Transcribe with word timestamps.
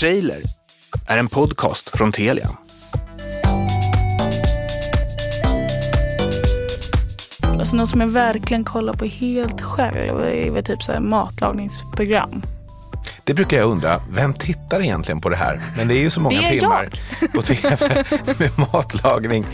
Trailer 0.00 0.42
är 1.06 1.18
en 1.18 1.28
podcast 1.28 1.88
från 1.88 2.12
Telia. 2.12 2.48
Alltså 7.42 7.76
något 7.76 7.90
som 7.90 8.00
jag 8.00 8.08
verkligen 8.08 8.64
kollar 8.64 8.92
på 8.92 9.04
helt 9.04 9.60
själv 9.60 10.20
är 10.20 10.50
väl 10.50 10.64
typ 10.64 10.82
så 10.82 10.92
här 10.92 11.00
matlagningsprogram. 11.00 12.42
Det 13.24 13.34
brukar 13.34 13.56
jag 13.56 13.70
undra, 13.70 14.02
vem 14.10 14.34
tittar 14.34 14.80
egentligen 14.80 15.20
på 15.20 15.28
det 15.28 15.36
här? 15.36 15.62
Men 15.76 15.88
det 15.88 15.94
är 15.94 16.00
ju 16.00 16.10
så 16.10 16.20
många 16.20 16.40
timmar 16.40 16.88
på 17.34 17.42
tv 17.42 18.04
med 18.38 18.50
matlagning. 18.72 19.46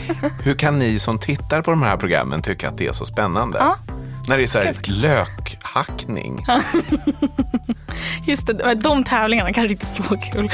Hur 0.43 0.55
kan 0.55 0.79
ni 0.79 0.99
som 0.99 1.19
tittar 1.19 1.63
på 1.63 1.71
de 1.71 1.83
här 1.83 1.97
programmen 1.97 2.43
tycka 2.43 2.69
att 2.69 2.79
det 2.79 2.87
är 2.87 2.93
så 2.93 3.07
spännande? 3.07 3.59
Ja. 3.59 3.77
När 4.29 4.37
det 4.37 4.43
är 4.43 4.47
så 4.47 4.61
här 4.61 4.73
hackning. 5.77 6.45
Just 8.25 8.47
det, 8.47 8.75
de 8.75 9.05
tävlingarna 9.05 9.53
kanske 9.53 9.73
inte 9.73 9.87
är 9.87 10.03
så 10.03 10.17
kul. 10.33 10.51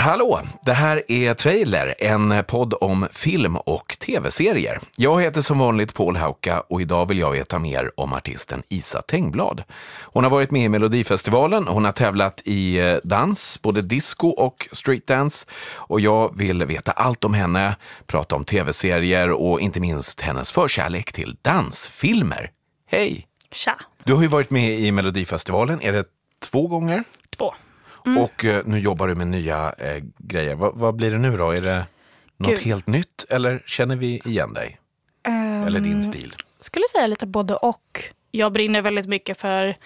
Hallå! 0.00 0.40
Det 0.62 0.72
här 0.72 1.02
är 1.08 1.34
Trailer, 1.34 1.94
en 1.98 2.44
podd 2.44 2.74
om 2.80 3.06
film 3.12 3.56
och 3.56 3.96
tv-serier. 4.00 4.80
Jag 4.96 5.22
heter 5.22 5.42
som 5.42 5.58
vanligt 5.58 5.94
Paul 5.94 6.16
Hauka 6.16 6.60
och 6.60 6.80
idag 6.80 7.08
vill 7.08 7.18
jag 7.18 7.30
veta 7.30 7.58
mer 7.58 7.90
om 7.96 8.12
artisten 8.12 8.62
Isa 8.68 9.02
Tengblad. 9.02 9.62
Hon 10.02 10.24
har 10.24 10.30
varit 10.30 10.50
med 10.50 10.64
i 10.64 10.68
Melodifestivalen, 10.68 11.66
hon 11.68 11.84
har 11.84 11.92
tävlat 11.92 12.40
i 12.44 12.78
eh, 12.78 12.96
dans, 13.04 13.62
både 13.62 13.82
disco 13.82 14.28
och 14.28 14.68
streetdance. 14.72 15.46
Och 15.72 16.00
jag 16.00 16.36
vill 16.36 16.64
veta 16.64 16.92
allt 16.92 17.24
om 17.24 17.34
henne, 17.34 17.76
prata 18.06 18.36
om 18.36 18.44
tv-serier 18.44 19.30
och 19.30 19.60
inte 19.60 19.80
minst 19.80 20.20
hennes 20.20 20.52
förkärlek 20.52 21.12
till 21.12 21.36
dansfilmer. 21.42 22.50
Hej! 22.90 23.26
Tja, 23.52 23.76
Du 24.04 24.14
har 24.14 24.22
ju 24.22 24.28
varit 24.28 24.50
med 24.50 24.78
i 24.80 24.92
Melodifestivalen, 24.92 25.80
är 25.82 25.92
det 25.92 26.04
två 26.50 26.66
gånger? 26.66 27.04
två. 27.38 27.54
Och 28.18 28.44
eh, 28.44 28.62
nu 28.64 28.78
jobbar 28.78 29.08
du 29.08 29.14
med 29.14 29.26
nya 29.26 29.72
eh, 29.78 30.02
grejer. 30.18 30.54
Va, 30.54 30.72
vad 30.74 30.94
blir 30.94 31.10
det 31.10 31.18
nu 31.18 31.36
då? 31.36 31.50
Är 31.50 31.60
det 31.60 31.86
något 32.36 32.50
Gud. 32.50 32.58
helt 32.58 32.86
nytt 32.86 33.24
eller 33.28 33.62
känner 33.66 33.96
vi 33.96 34.20
igen 34.24 34.54
dig? 34.54 34.78
Eller 35.66 35.80
din 35.80 36.02
stil? 36.02 36.34
skulle 36.60 36.84
säga 36.92 37.06
lite 37.06 37.26
både 37.26 37.54
och. 37.54 38.04
Jag 38.30 38.52
brinner 38.52 38.82
väldigt 38.82 39.06
mycket 39.06 39.40
för 39.40 39.76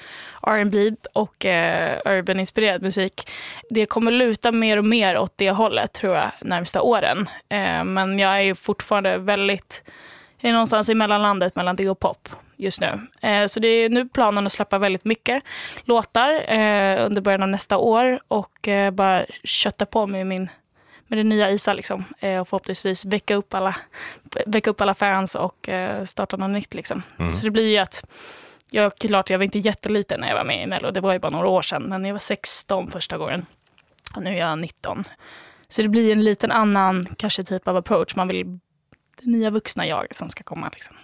R&B 0.42 0.90
och 1.12 1.44
eh, 1.44 2.00
urban-inspirerad 2.04 2.82
musik. 2.82 3.30
Det 3.70 3.86
kommer 3.86 4.10
luta 4.10 4.52
mer 4.52 4.76
och 4.76 4.84
mer 4.84 5.18
åt 5.18 5.32
det 5.36 5.50
hållet 5.50 5.92
tror 5.92 6.16
jag 6.16 6.30
närmsta 6.40 6.82
åren. 6.82 7.28
Eh, 7.48 7.84
men 7.84 8.18
jag 8.18 8.42
är 8.42 8.54
fortfarande 8.54 9.18
väldigt, 9.18 9.82
jag 10.40 10.48
är 10.48 10.52
någonstans 10.52 10.88
i 10.88 10.94
mellanlandet 10.94 11.56
mellan 11.56 11.76
det 11.76 11.88
och 11.88 11.98
pop 11.98 12.28
just 12.56 12.80
nu. 12.80 13.00
Eh, 13.22 13.46
så 13.46 13.60
det 13.60 13.68
är 13.68 13.88
nu 13.88 14.08
planen 14.08 14.46
att 14.46 14.52
släppa 14.52 14.78
väldigt 14.78 15.04
mycket 15.04 15.42
låtar 15.84 16.30
eh, 16.30 17.06
under 17.06 17.20
början 17.20 17.42
av 17.42 17.48
nästa 17.48 17.76
år 17.76 18.20
och 18.28 18.68
eh, 18.68 18.90
bara 18.90 19.26
kötta 19.44 19.86
på 19.86 20.06
med 20.06 20.26
min 20.26 20.48
med 21.06 21.18
det 21.18 21.24
nya 21.24 21.50
Isa 21.50 21.72
liksom. 21.72 22.04
Eh, 22.20 22.40
och 22.40 22.48
förhoppningsvis 22.48 23.04
väcka 23.04 23.34
upp 23.34 23.54
alla, 23.54 23.76
väcka 24.46 24.70
upp 24.70 24.80
alla 24.80 24.94
fans 24.94 25.34
och 25.34 25.68
eh, 25.68 26.04
starta 26.04 26.36
något 26.36 26.50
nytt. 26.50 26.74
Liksom. 26.74 27.02
Så 27.32 27.44
det 27.44 27.50
blir 27.50 27.68
ju 27.68 27.78
att, 27.78 28.04
jag, 28.70 28.96
klart 28.96 29.30
jag 29.30 29.38
var 29.38 29.44
inte 29.44 29.58
jätteliten 29.58 30.20
när 30.20 30.28
jag 30.28 30.36
var 30.36 30.44
med 30.44 30.62
i 30.62 30.66
Mello, 30.66 30.90
det 30.90 31.00
var 31.00 31.12
ju 31.12 31.18
bara 31.18 31.32
några 31.32 31.48
år 31.48 31.62
sedan, 31.62 31.82
men 31.82 32.04
jag 32.04 32.14
var 32.14 32.20
16 32.20 32.90
första 32.90 33.18
gången. 33.18 33.46
Och 34.16 34.22
nu 34.22 34.30
är 34.30 34.40
jag 34.40 34.58
19. 34.58 35.04
Så 35.68 35.82
det 35.82 35.88
blir 35.88 36.12
en 36.12 36.24
liten 36.24 36.50
annan 36.50 37.04
kanske 37.16 37.44
typ 37.44 37.68
av 37.68 37.76
approach. 37.76 38.16
Man 38.16 38.28
vill 38.28 38.58
det 39.22 39.30
nya 39.30 39.50
vuxna 39.50 39.86
jag 39.86 40.16
som 40.16 40.28
ska 40.28 40.44
komma. 40.44 40.68
Liksom. 40.72 40.96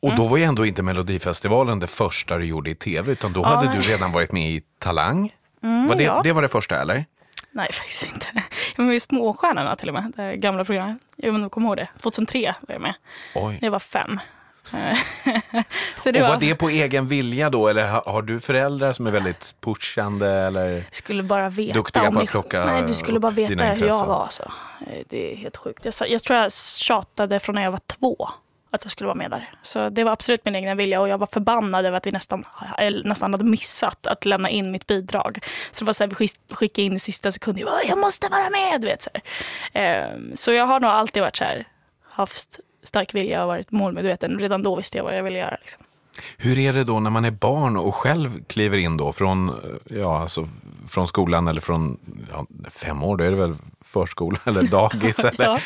Och 0.00 0.16
då 0.16 0.26
var 0.26 0.36
ju 0.36 0.44
ändå 0.44 0.66
inte 0.66 0.82
Melodifestivalen 0.82 1.78
det 1.78 1.86
första 1.86 2.38
du 2.38 2.44
gjorde 2.44 2.70
i 2.70 2.74
tv, 2.74 3.12
utan 3.12 3.32
då 3.32 3.40
Ja, 3.40 3.46
hade 3.46 3.72
du 3.76 3.80
redan 3.80 4.12
varit 4.12 4.32
med 4.32 4.50
i 4.50 4.62
Talang. 4.78 5.32
var 5.60 5.96
det, 5.96 6.02
ja. 6.02 6.20
det 6.24 6.32
var 6.32 6.42
det 6.42 6.48
första 6.48 6.80
eller? 6.80 7.04
Nej, 7.50 7.68
faktiskt 7.72 8.06
inte. 8.12 8.26
Jag 8.34 8.42
var 8.76 8.84
med 8.84 8.94
i 8.94 9.00
Småstjärnorna 9.00 9.76
till 9.76 9.88
och 9.88 9.94
med, 9.94 10.12
det 10.16 10.36
gamla 10.36 10.64
programmet. 10.64 10.98
Jag 11.16 11.24
vet 11.24 11.28
inte 11.28 11.36
om 11.36 11.42
du 11.42 11.48
kommer 11.48 11.68
ihåg 11.68 11.76
det. 11.76 11.88
2003 12.02 12.54
var 12.60 12.72
jag 12.74 12.82
med. 12.82 12.94
Oj. 13.34 13.58
Jag 13.62 13.70
var 13.70 13.78
fem. 13.78 14.20
Och 15.96 16.14
var 16.14 16.28
var, 16.28 16.36
det 16.40 16.54
på 16.54 16.68
egen 16.68 17.06
vilja 17.06 17.50
då, 17.50 17.68
eller 17.68 17.88
har, 17.88 18.02
har 18.06 18.22
du 18.22 18.40
föräldrar 18.40 18.92
som 18.92 19.06
är 19.06 19.10
väldigt 19.10 19.54
pushande? 19.60 20.30
Eller? 20.30 20.84
skulle 20.90 21.22
bara 21.22 21.48
veta. 21.48 21.74
Duktiga 21.74 22.10
på 22.10 22.20
att 22.20 22.28
plocka 22.28 22.64
Nej, 22.64 22.82
du 22.82 22.94
skulle 22.94 23.20
bara 23.20 23.32
veta 23.32 23.64
hur 23.64 23.86
jag 23.86 24.06
var. 24.06 24.26
Så. 24.30 24.42
Eh, 24.80 25.02
Det 25.08 25.32
är 25.32 25.36
helt 25.36 25.56
sjukt. 25.56 25.84
Jag, 25.84 25.94
jag 26.08 26.22
tror 26.22 26.38
jag 26.38 26.52
tjatade 26.52 27.38
från 27.38 27.54
när 27.54 27.62
jag 27.62 27.70
var 27.70 27.80
två 27.86 28.28
att 28.70 28.84
jag 28.84 28.92
skulle 28.92 29.06
vara 29.06 29.14
med 29.14 29.30
där. 29.30 29.50
Så 29.62 29.88
det 29.88 30.04
var 30.04 30.12
absolut 30.12 30.44
min 30.44 30.56
egna 30.56 30.74
vilja 30.74 31.00
och 31.00 31.08
jag 31.08 31.18
var 31.18 31.26
förbannad 31.26 31.86
över 31.86 31.96
att 31.96 32.06
vi 32.06 32.10
nästan, 32.10 32.44
nästan 33.04 33.32
hade 33.32 33.44
missat 33.44 34.06
att 34.06 34.24
lämna 34.24 34.50
in 34.50 34.72
mitt 34.72 34.86
bidrag. 34.86 35.38
Så 35.70 35.84
det 35.84 35.86
var 35.86 35.92
så 35.92 36.04
här, 36.04 36.12
vi 36.18 36.28
skickade 36.54 36.82
in 36.82 36.92
i 36.92 36.98
sista 36.98 37.32
sekunden. 37.32 37.60
Jag, 37.60 37.70
bara, 37.70 37.82
jag 37.82 37.98
måste 37.98 38.28
vara 38.28 38.50
med! 38.50 38.80
Du 38.80 38.86
vet, 38.86 39.02
så, 39.02 39.10
här. 39.72 40.04
Eh, 40.04 40.18
så 40.34 40.52
jag 40.52 40.66
har 40.66 40.80
nog 40.80 40.90
alltid 40.90 41.22
varit 41.22 41.36
så 41.36 41.44
här, 41.44 41.64
haft 42.02 42.60
stark 42.82 43.14
vilja 43.14 43.42
och 43.42 43.48
varit 43.48 43.70
målmedveten. 43.70 44.38
Redan 44.38 44.62
då 44.62 44.76
visste 44.76 44.98
jag 44.98 45.04
vad 45.04 45.16
jag 45.16 45.22
ville 45.22 45.38
göra. 45.38 45.56
Liksom. 45.60 45.82
Hur 46.36 46.58
är 46.58 46.72
det 46.72 46.84
då 46.84 47.00
när 47.00 47.10
man 47.10 47.24
är 47.24 47.30
barn 47.30 47.76
och 47.76 47.94
själv 47.94 48.44
kliver 48.46 48.78
in 48.78 48.96
då 48.96 49.12
från, 49.12 49.52
ja, 49.84 50.20
alltså, 50.20 50.48
från 50.88 51.08
skolan 51.08 51.48
eller 51.48 51.60
från 51.60 51.98
ja, 52.32 52.46
fem 52.70 53.02
år, 53.02 53.16
då 53.16 53.24
är 53.24 53.30
det 53.30 53.36
väl 53.36 53.54
förskola 53.84 54.38
eller 54.44 54.62
dagis? 54.70 55.18
eller? 55.18 55.62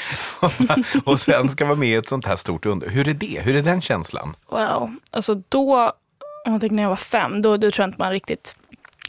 Och 1.08 1.20
sen 1.20 1.48
ska 1.48 1.64
vara 1.64 1.76
med 1.76 1.88
i 1.88 1.94
ett 1.94 2.08
sånt 2.08 2.26
här 2.26 2.36
stort 2.36 2.66
under. 2.66 2.88
Hur 2.88 3.08
är 3.08 3.14
det? 3.14 3.40
Hur 3.44 3.56
är 3.56 3.62
den 3.62 3.80
känslan? 3.80 4.36
Wow. 4.48 4.94
Alltså 5.10 5.42
då, 5.48 5.92
om 6.46 6.52
jag 6.52 6.60
tänker 6.60 6.76
när 6.76 6.82
jag 6.82 6.90
var 6.90 6.96
fem, 6.96 7.42
då, 7.42 7.56
då 7.56 7.70
tror 7.70 7.82
jag 7.82 7.88
inte 7.88 8.02
man 8.02 8.12
riktigt 8.12 8.56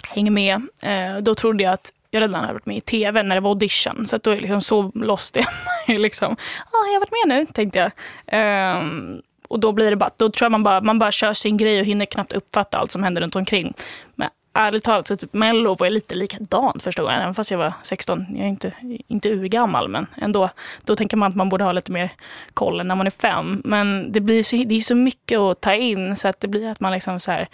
hänger 0.04 0.32
med. 0.32 0.62
Eh, 0.84 1.18
då 1.22 1.36
trodde 1.36 1.64
jag 1.64 1.74
att 1.74 1.92
jag 2.12 2.22
redan 2.22 2.42
hade 2.42 2.54
varit 2.54 2.66
med 2.66 2.78
i 2.78 2.82
tv 2.82 3.24
när 3.24 3.36
det 3.36 3.42
var 3.42 3.50
audition. 3.50 4.08
Så 4.08 4.16
att 4.16 4.24
då 4.24 4.32
är 4.32 4.40
liksom 4.40 4.62
så 4.62 4.92
lost 4.96 5.36
mig. 5.36 5.46
liksom, 5.98 6.34
ah, 6.72 6.86
jag 6.88 6.94
har 6.94 7.00
varit 7.00 7.28
med 7.28 7.38
nu, 7.38 7.46
tänkte 7.54 7.80
jag. 7.80 7.92
Ehm, 8.28 9.22
och 9.52 9.60
då 9.60 9.72
blir 9.72 9.90
det 9.90 9.96
bara, 9.96 10.10
då 10.18 10.30
tror 10.30 10.46
jag 10.46 10.52
man 10.52 10.64
bara, 10.64 10.82
man 10.82 11.00
bara 11.00 11.12
kör 11.12 11.34
sin 11.34 11.58
grej 11.58 11.80
och 11.80 11.86
hinner 11.86 12.06
knappt 12.06 12.34
uppfatta 12.34 12.78
allt 12.78 12.92
som 12.92 13.04
händer 13.04 13.22
runt 13.22 13.36
omkring. 13.36 13.74
Men 14.16 14.30
ärligt 14.54 14.84
talat, 14.84 15.08
så 15.08 15.18
typ 15.18 15.34
Mello 15.34 15.76
var 15.76 15.86
jag 15.86 15.94
lite 15.94 16.16
likadan 16.16 16.80
första 16.80 17.02
gången, 17.02 17.22
även 17.22 17.34
fast 17.34 17.52
jag 17.52 17.58
var 17.58 17.74
16. 17.84 18.26
Jag 18.30 18.40
är 18.40 18.48
inte, 18.48 18.74
inte 19.08 19.30
urgammal, 19.30 19.88
men 19.88 20.08
ändå. 20.16 20.50
Då 20.86 20.96
tänker 20.96 21.18
man 21.18 21.30
att 21.30 21.36
man 21.36 21.50
borde 21.50 21.64
ha 21.64 21.72
lite 21.72 21.92
mer 21.92 22.12
koll 22.54 22.86
när 22.86 22.96
man 22.96 23.08
är 23.08 23.12
fem. 23.12 23.62
Men 23.66 24.12
det 24.12 24.20
blir 24.20 24.44
så, 24.44 24.56
det 24.56 24.76
är 24.76 24.82
så 24.82 24.96
mycket 24.96 25.40
att 25.40 25.62
ta 25.62 25.74
in, 25.74 26.16
så 26.16 26.28
att 26.28 26.40
det 26.40 26.48
blir 26.48 26.72
att 26.72 26.80
man 26.80 26.92
liksom 26.92 27.20
så 27.20 27.32
här, 27.32 27.48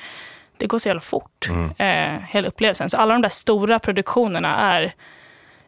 det 0.58 0.68
går 0.68 0.80
så 0.80 0.90
jävla 0.90 1.02
fort, 1.02 1.50
eh, 1.78 2.14
hela 2.30 2.48
upplevelsen. 2.48 2.90
Så 2.90 2.98
alla 2.98 3.14
de 3.14 3.22
där 3.22 3.30
stora 3.30 3.80
produktionerna 3.80 4.58
är 4.58 4.94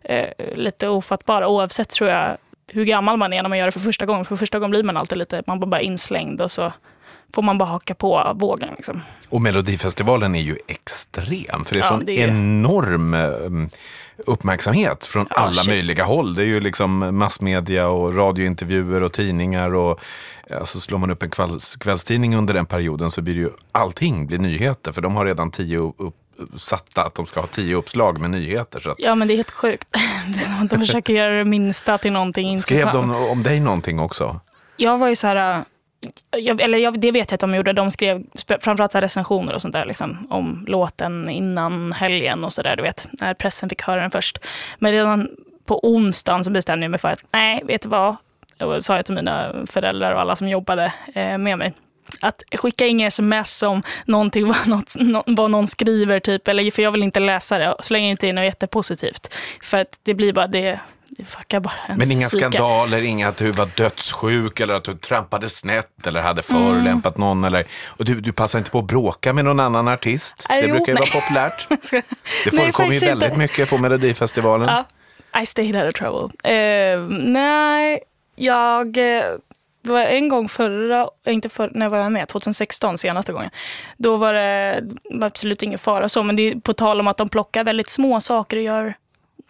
eh, 0.03 0.55
lite 0.55 0.87
ofattbara, 0.87 1.47
oavsett 1.47 1.89
tror 1.89 2.09
jag 2.09 2.37
hur 2.73 2.85
gammal 2.85 3.17
man 3.17 3.33
är 3.33 3.41
när 3.43 3.49
man 3.49 3.57
gör 3.57 3.65
det 3.65 3.71
för 3.71 3.79
första 3.79 4.05
gången. 4.05 4.25
För 4.25 4.35
första 4.35 4.59
gången 4.59 4.71
blir 4.71 4.83
man 4.83 4.97
alltid 4.97 5.17
lite, 5.17 5.43
man 5.47 5.59
blir 5.59 5.67
bara 5.67 5.81
inslängd 5.81 6.41
och 6.41 6.51
så 6.51 6.73
får 7.35 7.41
man 7.41 7.57
bara 7.57 7.69
haka 7.69 7.95
på 7.95 8.31
vågen. 8.35 8.69
Liksom. 8.77 9.01
Och 9.29 9.41
Melodifestivalen 9.41 10.35
är 10.35 10.41
ju 10.41 10.57
extrem, 10.67 11.65
för 11.65 11.75
det 11.75 11.79
är 11.79 11.83
Ja, 11.83 11.87
sån 11.89 12.05
det 12.05 12.23
är- 12.23 12.27
enorm 12.27 13.13
eh, 13.13 13.69
uppmärksamhet 14.25 15.05
från 15.05 15.25
Ja, 15.29 15.35
alla 15.35 15.53
shit. 15.53 15.67
möjliga 15.67 16.03
håll. 16.03 16.33
Det 16.35 16.41
är 16.43 16.45
ju 16.45 16.59
liksom 16.59 17.17
massmedia 17.17 17.87
och 17.87 18.15
radiointervjuer 18.15 19.03
och 19.03 19.13
tidningar 19.13 19.75
och 19.75 19.99
alltså 20.59 20.79
slår 20.79 20.97
man 20.97 21.11
upp 21.11 21.23
en 21.23 21.29
kvälls, 21.29 21.75
kvällstidning 21.75 22.35
under 22.35 22.53
den 22.53 22.65
perioden 22.65 23.11
så 23.11 23.21
blir 23.21 23.33
det 23.35 23.39
ju 23.41 23.49
allting 23.71 24.27
blir 24.27 24.37
nyheter, 24.37 24.91
för 24.91 25.01
de 25.01 25.15
har 25.15 25.25
redan 25.25 25.51
tio 25.51 25.77
upp, 25.97 26.15
satta 26.57 27.03
att 27.03 27.15
de 27.15 27.25
ska 27.25 27.39
ha 27.39 27.47
tio 27.47 27.75
uppslag 27.75 28.21
med 28.21 28.29
nyheter. 28.29 28.79
Så 28.79 28.91
att, 28.91 28.97
Ja 28.99 29.15
men 29.15 29.27
det 29.27 29.33
är 29.33 29.35
helt 29.35 29.51
sjukt. 29.51 29.87
De 30.69 30.79
försöker 30.79 31.13
göra 31.13 31.37
det 31.37 31.45
minsta 31.45 31.97
till 31.97 32.11
någonting 32.11 32.59
skrev 32.59 32.91
de 32.93 33.15
om 33.15 33.43
dig 33.43 33.59
någonting 33.59 33.99
också? 33.99 34.39
Jag 34.77 34.97
var 34.97 35.07
ju 35.07 35.15
så 35.15 35.27
här, 35.27 35.63
jag, 36.37 36.61
eller 36.61 36.77
jag, 36.77 36.99
det 36.99 37.11
vet 37.11 37.31
jag 37.31 37.35
att 37.35 37.41
de 37.41 37.55
gjorde, 37.55 37.73
de 37.73 37.91
skrev 37.91 38.23
framförallt 38.61 38.91
så 38.91 38.99
recensioner 38.99 39.53
och 39.53 39.61
sånt 39.61 39.73
där 39.73 39.85
liksom, 39.85 40.27
om 40.29 40.65
låten 40.67 41.29
innan 41.29 41.91
helgen 41.91 42.43
och 42.43 42.53
sådär, 42.53 42.75
du 42.75 42.83
vet, 42.83 43.07
när 43.11 43.33
pressen 43.33 43.69
fick 43.69 43.81
höra 43.81 44.01
den 44.01 44.11
först. 44.11 44.37
Men 44.79 44.91
redan 44.91 45.29
på 45.65 45.79
onsdagen 45.87 46.43
så 46.43 46.51
bestämde 46.51 46.83
jag 46.83 46.91
mig 46.91 46.99
för 46.99 47.09
att, 47.09 47.19
nej, 47.31 47.63
vet 47.65 47.81
du 47.81 47.89
vad? 47.89 48.15
Och 48.59 48.85
sa 48.85 48.95
jag 48.95 49.05
till 49.05 49.15
mina 49.15 49.65
föräldrar 49.65 50.13
och 50.13 50.21
alla 50.21 50.35
som 50.35 50.49
jobbade 50.49 50.93
eh, 51.13 51.37
med 51.37 51.57
mig. 51.57 51.73
Att 52.21 52.43
skicka 52.55 52.85
inga 52.85 53.07
sms 53.07 53.63
om 53.63 53.83
någonting 54.05 54.47
vad, 54.47 54.67
något, 54.67 54.95
nå- 54.99 55.23
vad 55.27 55.51
någon 55.51 55.67
skriver, 55.67 56.19
typ, 56.19 56.47
eller, 56.47 56.71
för 56.71 56.81
jag 56.81 56.91
vill 56.91 57.03
inte 57.03 57.19
läsa 57.19 57.57
det, 57.57 57.75
så 57.79 57.93
länge 57.93 58.07
det 58.07 58.11
inte 58.11 58.27
är 58.27 58.33
något 58.33 58.43
jättepositivt. 58.45 59.33
För 59.63 59.77
att 59.77 59.87
det 60.03 60.13
blir 60.13 60.33
bara, 60.33 60.47
det, 60.47 60.79
det 61.09 61.25
fuckar 61.25 61.59
bara 61.59 61.73
ens 61.87 61.99
Men 61.99 62.11
inga 62.11 62.27
psyke. 62.27 62.39
skandaler, 62.49 63.01
inga 63.01 63.27
att 63.27 63.37
du 63.37 63.51
var 63.51 63.69
dödssjuk 63.75 64.59
eller 64.59 64.73
att 64.73 64.83
du 64.83 64.93
trampade 64.95 65.49
snett 65.49 66.07
eller 66.07 66.21
hade 66.21 66.41
förolämpat 66.41 67.15
Mm. 67.15 67.27
någon. 67.27 67.43
Eller, 67.43 67.63
och 67.87 68.05
du, 68.05 68.21
du 68.21 68.31
passar 68.31 68.59
inte 68.59 68.71
på 68.71 68.79
att 68.79 68.85
bråka 68.87 69.33
med 69.33 69.45
någon 69.45 69.59
annan 69.59 69.87
artist. 69.87 70.45
Nej, 70.49 70.61
det 70.61 70.67
jo, 70.67 70.75
brukar 70.75 70.93
ju 70.93 70.99
nej. 70.99 71.09
vara 71.13 71.21
populärt. 71.21 71.67
Det 72.43 72.51
förekommer 72.51 72.91
ju 72.91 72.99
väldigt 72.99 73.27
inte. 73.27 73.37
mycket 73.39 73.69
på 73.69 73.77
Melodifestivalen. 73.77 74.69
Ja, 75.33 75.41
I 75.41 75.45
stayed 75.45 75.75
out 75.75 75.87
of 75.95 75.99
trouble. 75.99 76.51
Eh, 76.53 76.99
nej, 77.09 77.99
jag... 78.35 78.97
eh, 79.17 79.23
det 79.81 79.91
var 79.91 79.99
en 79.99 80.29
gång 80.29 80.49
förra, 80.49 81.09
inte 81.27 81.49
för, 81.49 81.71
när 81.73 81.89
var 81.89 81.97
jag 81.97 82.11
med? 82.11 82.27
2016 82.27 82.97
senaste 82.97 83.33
gången. 83.33 83.49
Då 83.97 84.17
var 84.17 84.33
det 84.33 84.81
var 85.09 85.27
absolut 85.27 85.63
ingen 85.63 85.79
fara 85.79 86.09
så, 86.09 86.23
men 86.23 86.35
det 86.35 86.43
är 86.43 86.55
på 86.55 86.73
tal 86.73 86.99
om 86.99 87.07
att 87.07 87.17
de 87.17 87.29
plockar 87.29 87.63
väldigt 87.63 87.89
små 87.89 88.21
saker 88.21 88.57
och 88.57 88.63
gör 88.63 88.93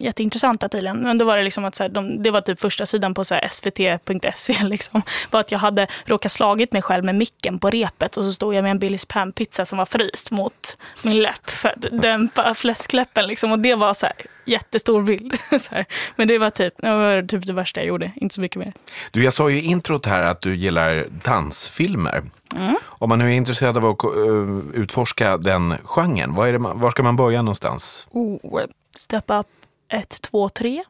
jätteintressanta 0.00 0.68
tydligen. 0.68 1.00
Men 1.00 1.18
då 1.18 1.24
var 1.24 1.36
det 1.36 1.42
liksom 1.42 1.64
att 1.64 1.74
så 1.74 1.82
här, 1.82 1.90
de, 1.90 2.22
det 2.22 2.30
var 2.30 2.40
typ 2.40 2.60
första 2.60 2.86
sidan 2.86 3.14
på 3.14 3.24
svt.se. 3.24 4.54
Liksom, 4.62 5.02
var 5.30 5.40
att 5.40 5.52
jag 5.52 5.58
hade 5.58 5.86
råkat 6.04 6.32
slagit 6.32 6.72
mig 6.72 6.82
själv 6.82 7.04
med 7.04 7.14
micken 7.14 7.58
på 7.58 7.70
repet 7.70 8.16
och 8.16 8.24
så 8.24 8.32
stod 8.32 8.54
jag 8.54 8.62
med 8.62 8.70
en 8.70 8.78
Billys 8.78 9.06
panpizza 9.06 9.66
som 9.66 9.78
var 9.78 9.86
fryst 9.86 10.30
mot 10.30 10.76
min 11.02 11.22
läpp 11.22 11.50
för 11.50 11.68
att 11.68 12.02
dämpa 12.02 12.54
fläskläppen. 12.54 13.26
Liksom. 13.26 13.52
Och 13.52 13.58
det 13.58 13.74
var 13.74 13.94
så 13.94 14.06
här, 14.06 14.14
jättestor 14.44 15.02
bild. 15.02 15.38
så. 15.60 15.84
Men 16.16 16.28
det 16.28 16.38
var, 16.38 16.50
typ, 16.50 16.74
det 16.76 16.90
var 16.90 17.26
typ 17.26 17.46
det 17.46 17.52
värsta 17.52 17.80
jag 17.80 17.86
gjorde, 17.88 18.12
inte 18.16 18.34
så 18.34 18.40
mycket 18.40 18.56
mer. 18.56 18.72
Du, 19.10 19.24
jag 19.24 19.32
sa 19.32 19.50
ju 19.50 19.56
i 19.56 19.64
introt 19.64 20.06
här 20.06 20.22
att 20.22 20.40
du 20.40 20.56
gillar 20.56 21.06
dansfilmer. 21.24 22.22
Mm. 22.56 22.76
Om 22.84 23.08
man 23.08 23.18
nu 23.18 23.24
är 23.24 23.36
intresserad 23.36 23.76
av 23.76 23.86
att 23.86 24.04
uh, 24.04 24.60
utforska 24.74 25.36
den 25.36 25.74
genren, 25.84 26.34
var, 26.34 26.52
det, 26.52 26.58
var 26.58 26.90
ska 26.90 27.02
man 27.02 27.16
börja 27.16 27.42
någonstans? 27.42 28.08
Oh, 28.10 28.60
step 28.96 29.24
up 29.28 29.46
1, 29.90 30.22
2, 30.22 30.48
3. 30.48 30.82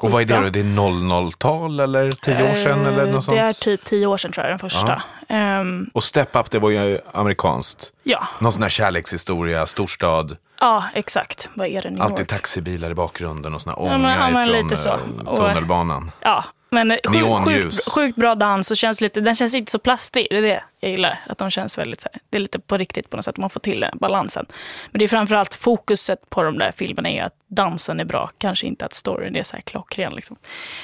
Och 0.00 0.10
vad 0.10 0.22
är 0.22 0.26
det 0.26 0.34
då? 0.40 0.48
Det 0.50 0.60
är 0.60 0.64
00-tal 0.64 1.80
eller 1.80 2.10
10 2.10 2.50
år 2.50 2.54
sedan 2.54 2.86
eller 2.86 3.12
något 3.12 3.24
sånt? 3.24 3.36
Eh, 3.38 3.42
Det 3.44 3.48
är 3.48 3.52
typ 3.52 3.84
tio 3.84 4.06
år 4.06 4.16
sedan 4.16 4.32
tror 4.32 4.46
jag, 4.46 4.52
den 4.52 4.58
första. 4.58 5.02
Ehm, 5.28 5.90
Och 5.94 6.04
Step 6.04 6.36
Up, 6.36 6.50
det 6.50 6.58
var 6.58 6.70
ju 6.70 6.98
amerikanskt. 7.12 7.92
ja. 8.02 8.28
Någon 8.38 8.52
sån 8.52 8.62
här 8.62 8.68
kärlekshistoria, 8.70 9.66
storstad, 9.66 10.36
ja, 10.60 10.84
exakt. 10.94 11.50
Vad 11.54 11.66
är 11.66 11.82
det 11.82 11.90
New 11.90 12.02
alltid 12.02 12.18
York? 12.18 12.28
taxibilar 12.28 12.90
i 12.90 12.94
bakgrunden 12.94 13.54
och 13.54 13.62
såna 13.62 13.76
ångar 13.76 13.92
ja, 14.16 14.30
men 14.30 14.44
ifrån 14.48 14.56
lite 14.62 14.76
så. 14.76 14.88
eh, 14.90 14.98
Och- 15.26 15.36
tunnelbanan. 15.38 16.10
Ja, 16.20 16.44
men 16.70 16.90
sjukt, 16.90 17.10
Neonljus. 17.10 17.64
sjukt, 17.64 17.90
sjukt 17.90 18.16
bra 18.16 18.34
dans 18.34 18.70
och 18.70 18.76
känns 18.76 19.00
lite, 19.00 19.20
den 19.20 19.34
känns 19.34 19.54
inte 19.54 19.72
så 19.72 19.78
plastig. 19.78 20.26
Det 20.30 20.36
är 20.36 20.42
det 20.42 20.62
jag 20.80 20.90
gillar. 20.90 21.20
Att 21.26 21.38
de 21.38 21.50
känns 21.50 21.78
väldigt 21.78 22.00
så 22.00 22.08
här, 22.12 22.22
det 22.30 22.38
är 22.38 22.40
lite 22.40 22.58
på 22.58 22.76
riktigt 22.76 23.10
på 23.10 23.16
något 23.16 23.24
sätt. 23.24 23.36
Man 23.36 23.50
får 23.50 23.60
till 23.60 23.80
den 23.80 23.98
balansen. 24.00 24.46
Men 24.90 24.98
det 24.98 25.04
är 25.04 25.08
framförallt 25.08 25.54
fokuset 25.54 26.30
på 26.30 26.42
de 26.42 26.58
där 26.58 26.72
filmerna 26.72 27.10
är 27.10 27.22
att 27.22 27.34
dansen 27.46 28.00
är 28.00 28.04
bra. 28.04 28.30
Kanske 28.38 28.66
inte 28.66 28.84
att 28.84 28.94
storyn 28.94 29.36
är 29.36 29.42
så 29.42 29.56
här 29.56 29.62
klockren. 29.62 30.12
Liksom. 30.14 30.36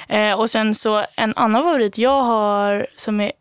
Eh, 0.09 0.33
och 0.33 0.51
sen 0.51 0.75
så 0.75 1.07
en 1.17 1.33
annan 1.37 1.63
favorit 1.63 1.99
jag 1.99 2.23
har 2.23 2.87
som 2.97 3.21
är 3.21 3.33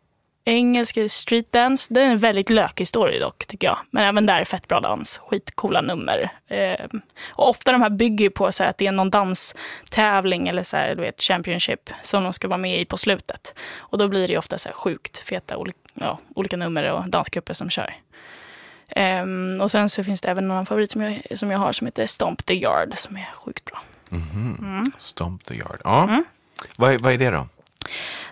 engelsk 0.44 0.98
Street 1.10 1.52
Dance. 1.52 1.94
Den 1.94 2.06
är 2.08 2.10
en 2.12 2.18
väldigt 2.18 2.50
lökig 2.50 2.88
story 2.88 3.18
dock, 3.18 3.46
tycker 3.46 3.66
jag. 3.66 3.78
Men 3.90 4.04
även 4.04 4.26
där 4.26 4.40
är 4.40 4.44
fett 4.44 4.68
bra 4.68 4.80
dans. 4.80 5.18
Skitcoola 5.18 5.80
nummer. 5.80 6.30
Eh, 6.48 6.86
och 7.28 7.48
ofta 7.48 7.72
de 7.72 7.82
här 7.82 7.90
bygger 7.90 8.30
på 8.30 8.52
så 8.52 8.64
att 8.64 8.78
det 8.78 8.86
är 8.86 8.92
någon 8.92 9.10
danstävling 9.10 10.48
eller 10.48 10.62
så 10.62 10.76
här, 10.76 10.94
du 10.94 11.00
vet, 11.02 11.22
Championship 11.22 11.90
som 12.02 12.24
de 12.24 12.32
ska 12.32 12.48
vara 12.48 12.58
med 12.58 12.80
i 12.80 12.84
på 12.84 12.96
slutet. 12.96 13.54
Och 13.76 13.98
då 13.98 14.08
blir 14.08 14.28
det 14.28 14.38
ofta 14.38 14.58
så 14.58 14.68
här 14.68 14.76
sjukt 14.76 15.18
feta 15.18 15.56
oli- 15.56 15.72
ja, 15.94 16.18
olika 16.34 16.56
nummer 16.56 16.90
och 16.90 17.08
dansgrupper 17.08 17.54
som 17.54 17.70
kör. 17.70 17.94
Ehm, 18.88 19.60
och 19.60 19.70
sen 19.70 19.88
så 19.88 20.04
finns 20.04 20.20
det 20.20 20.28
även 20.30 20.44
en 20.44 20.50
annan 20.50 20.66
favorit 20.66 20.90
som 20.90 21.02
jag, 21.02 21.38
som 21.38 21.50
jag 21.50 21.58
har 21.58 21.72
som 21.72 21.86
heter 21.86 22.06
Stomp 22.06 22.46
the 22.46 22.54
Yard 22.54 22.92
som 22.96 23.16
är 23.16 23.28
sjukt 23.34 23.64
bra. 23.64 23.82
Stomp 24.98 25.44
the 25.44 25.54
Yard. 25.54 25.80
Ja. 25.84 26.02
Mm. 26.02 26.24
Vad, 26.78 27.00
vad 27.00 27.12
är 27.12 27.18
det 27.18 27.30
då? 27.30 27.46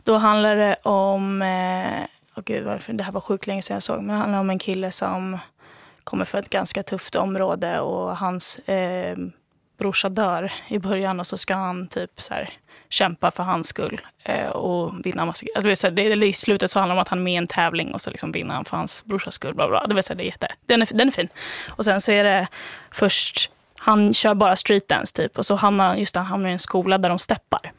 Då 0.02 0.16
handlar 0.16 0.56
det 0.56 0.74
om, 0.82 1.42
eh, 1.42 2.42
gud 2.44 2.64
varför, 2.64 2.92
det 2.92 3.04
här 3.04 3.12
var 3.12 3.20
sjukt 3.20 3.46
länge 3.46 3.62
sedan 3.62 3.74
jag 3.74 3.82
såg, 3.82 3.96
men 3.96 4.06
det 4.06 4.20
handlar 4.20 4.38
om 4.38 4.50
en 4.50 4.58
kille 4.58 4.90
som 4.90 5.38
kommer 6.04 6.24
från 6.24 6.40
ett 6.40 6.50
ganska 6.50 6.82
tufft 6.82 7.16
område 7.16 7.80
och 7.80 8.16
hans 8.16 8.58
eh, 8.58 9.16
brorsa 9.78 10.08
dör 10.08 10.52
i 10.68 10.78
början 10.78 11.20
och 11.20 11.26
så 11.26 11.36
ska 11.36 11.54
han 11.54 11.88
typ 11.88 12.20
så 12.20 12.34
här, 12.34 12.50
kämpa 12.88 13.30
för 13.30 13.42
hans 13.42 13.68
skull 13.68 14.00
eh, 14.24 14.46
och 14.46 15.06
vinna 15.06 15.24
massa 15.24 15.46
alltså, 15.54 15.90
det, 15.90 16.14
det, 16.14 16.26
I 16.26 16.32
slutet 16.32 16.70
så 16.70 16.78
handlar 16.78 16.94
det 16.94 16.98
om 16.98 17.02
att 17.02 17.08
han 17.08 17.18
är 17.18 17.22
med 17.22 17.32
i 17.32 17.36
en 17.36 17.46
tävling 17.46 17.94
och 17.94 18.00
så 18.00 18.10
liksom 18.10 18.32
vinner 18.32 18.54
han 18.54 18.64
för 18.64 18.76
hans 18.76 19.04
brorsas 19.04 19.34
skull. 19.34 19.54
Bla, 19.54 19.68
bla. 19.68 19.86
Du 19.86 19.94
vet, 19.94 20.06
så 20.06 20.12
här, 20.12 20.18
det 20.18 20.24
är 20.24 20.26
jätte, 20.26 20.48
den, 20.66 20.82
är, 20.82 20.88
den 20.94 21.08
är 21.08 21.12
fin. 21.12 21.28
Och 21.68 21.84
sen 21.84 22.00
så 22.00 22.12
är 22.12 22.24
det 22.24 22.48
först, 22.90 23.50
han 23.78 24.14
kör 24.14 24.34
bara 24.34 24.56
streetdance 24.56 25.14
typ 25.14 25.38
och 25.38 25.46
så 25.46 25.54
hamnar 25.54 25.86
han, 25.86 25.98
just 25.98 26.16
han 26.16 26.26
hamnar 26.26 26.48
i 26.48 26.52
en 26.52 26.58
skola 26.58 26.98
där 26.98 27.08
de 27.08 27.18
steppar. 27.18 27.72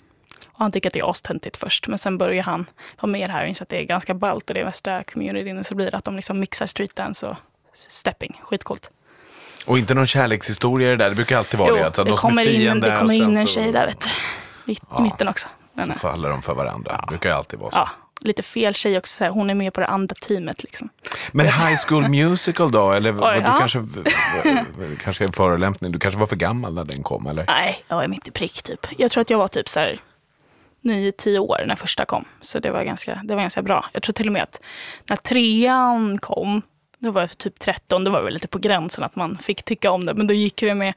Och 0.54 0.60
han 0.60 0.72
tycker 0.72 0.90
att 0.90 0.94
det 0.94 1.00
är 1.00 1.10
astöntigt 1.10 1.58
först, 1.58 1.88
men 1.88 1.98
sen 1.98 2.18
börjar 2.18 2.44
han 2.44 2.66
vara 3.00 3.12
med 3.12 3.30
här 3.30 3.42
och 3.44 3.48
inser 3.50 3.66
att 3.66 3.70
det 3.70 3.78
är 3.80 3.84
ganska 3.84 4.14
ballt 4.14 4.50
och 4.50 4.54
det 4.54 4.60
är 4.60 4.66
värsta 4.66 5.04
communityn. 5.04 5.64
Så 5.64 5.76
blir 5.76 5.92
det 5.92 5.98
att 5.98 6.04
de 6.04 6.16
liksom 6.16 6.40
mixar 6.40 6.66
streetdance 6.66 7.26
och 7.28 7.36
stepping. 7.74 8.42
Skitcoolt. 8.44 8.92
Och 9.66 9.78
inte 9.78 9.94
någon 9.94 10.08
kärlekshistoria 10.08 10.90
det 10.90 10.96
där, 10.96 11.10
det 11.10 11.16
brukar 11.16 11.38
alltid 11.38 11.60
vara 11.60 11.70
Jo, 11.70 11.76
det. 11.76 11.86
Alltså, 11.86 12.04
det, 12.04 12.10
de 12.10 12.18
kommer 12.18 12.50
in, 12.50 12.80
det 12.80 12.96
kommer 13.00 13.14
in 13.14 13.38
en 13.38 13.48
tjej 13.48 13.72
där 13.72 13.86
vet 13.88 14.00
du. 14.02 14.10
I, 14.72 14.78
Ja. 14.92 15.00
mitten 15.00 15.28
också. 15.28 15.48
Den 15.74 15.86
Så 15.86 15.92
är, 15.92 15.96
faller 15.98 16.30
de 16.30 16.42
för 16.42 16.54
varandra. 16.54 16.98
Det 17.02 17.08
brukar 17.08 17.30
ju 17.30 17.36
alltid 17.36 17.60
vara 17.60 17.72
så. 17.72 17.78
ja, 17.78 17.90
lite 18.20 18.44
fel 18.44 18.74
tjej 18.74 18.98
också. 18.98 19.18
Så 19.18 19.24
här, 19.24 19.32
hon 19.32 19.50
är 19.50 19.56
med 19.56 19.74
på 19.74 19.80
det 19.80 19.88
andra 19.88 20.16
teamet. 20.16 20.64
Liksom. 20.64 20.90
Men 21.32 21.46
High 21.46 21.76
School 21.88 22.10
Musical 22.10 22.72
då? 22.72 22.92
Eller 22.92 23.12
var 23.12 23.34
du 23.34 23.40
ja. 23.40 23.56
kanske, 23.60 23.86
kanske 25.04 25.24
en 25.24 25.32
förolämpning? 25.32 25.92
Du 25.92 26.00
kanske 26.00 26.20
var 26.20 26.28
för 26.28 26.36
gammal 26.36 26.74
när 26.74 26.86
den 26.86 27.04
kom? 27.04 27.28
Eller? 27.28 27.46
Nej, 27.48 27.84
jag 27.88 27.96
var 27.96 28.08
mitt 28.08 28.28
i 28.28 28.32
prick 28.32 28.62
typ. 28.64 28.88
Jag 28.98 29.12
tror 29.12 29.22
att 29.22 29.30
jag 29.30 29.38
var 29.38 29.48
typ 29.48 29.70
så 29.70 29.80
här 29.80 30.00
9-10 30.84 31.38
år 31.38 31.64
när 31.68 31.76
första 31.76 32.06
kom. 32.06 32.26
Så 32.42 32.60
det 32.60 32.72
var, 32.72 32.84
ganska, 32.84 33.22
det 33.24 33.36
var 33.36 33.42
ganska 33.42 33.62
bra. 33.62 33.86
Jag 33.94 34.04
tror 34.04 34.14
till 34.14 34.28
och 34.28 34.34
med 34.34 34.44
att 34.44 34.62
när 35.10 35.16
trean 35.16 36.18
kom, 36.18 36.62
då 37.00 37.12
var 37.12 37.22
jag 37.22 37.38
typ 37.38 37.60
13, 37.60 38.04
då 38.04 38.12
var 38.12 38.24
det 38.24 38.32
lite 38.32 38.48
på 38.48 38.60
gränsen 38.60 39.04
att 39.04 39.16
man 39.16 39.38
fick 39.38 39.64
tycka 39.64 39.92
om 39.92 40.06
det. 40.06 40.14
Men 40.14 40.28
då 40.28 40.34
gick 40.34 40.64
vi 40.64 40.74
med 40.74 40.94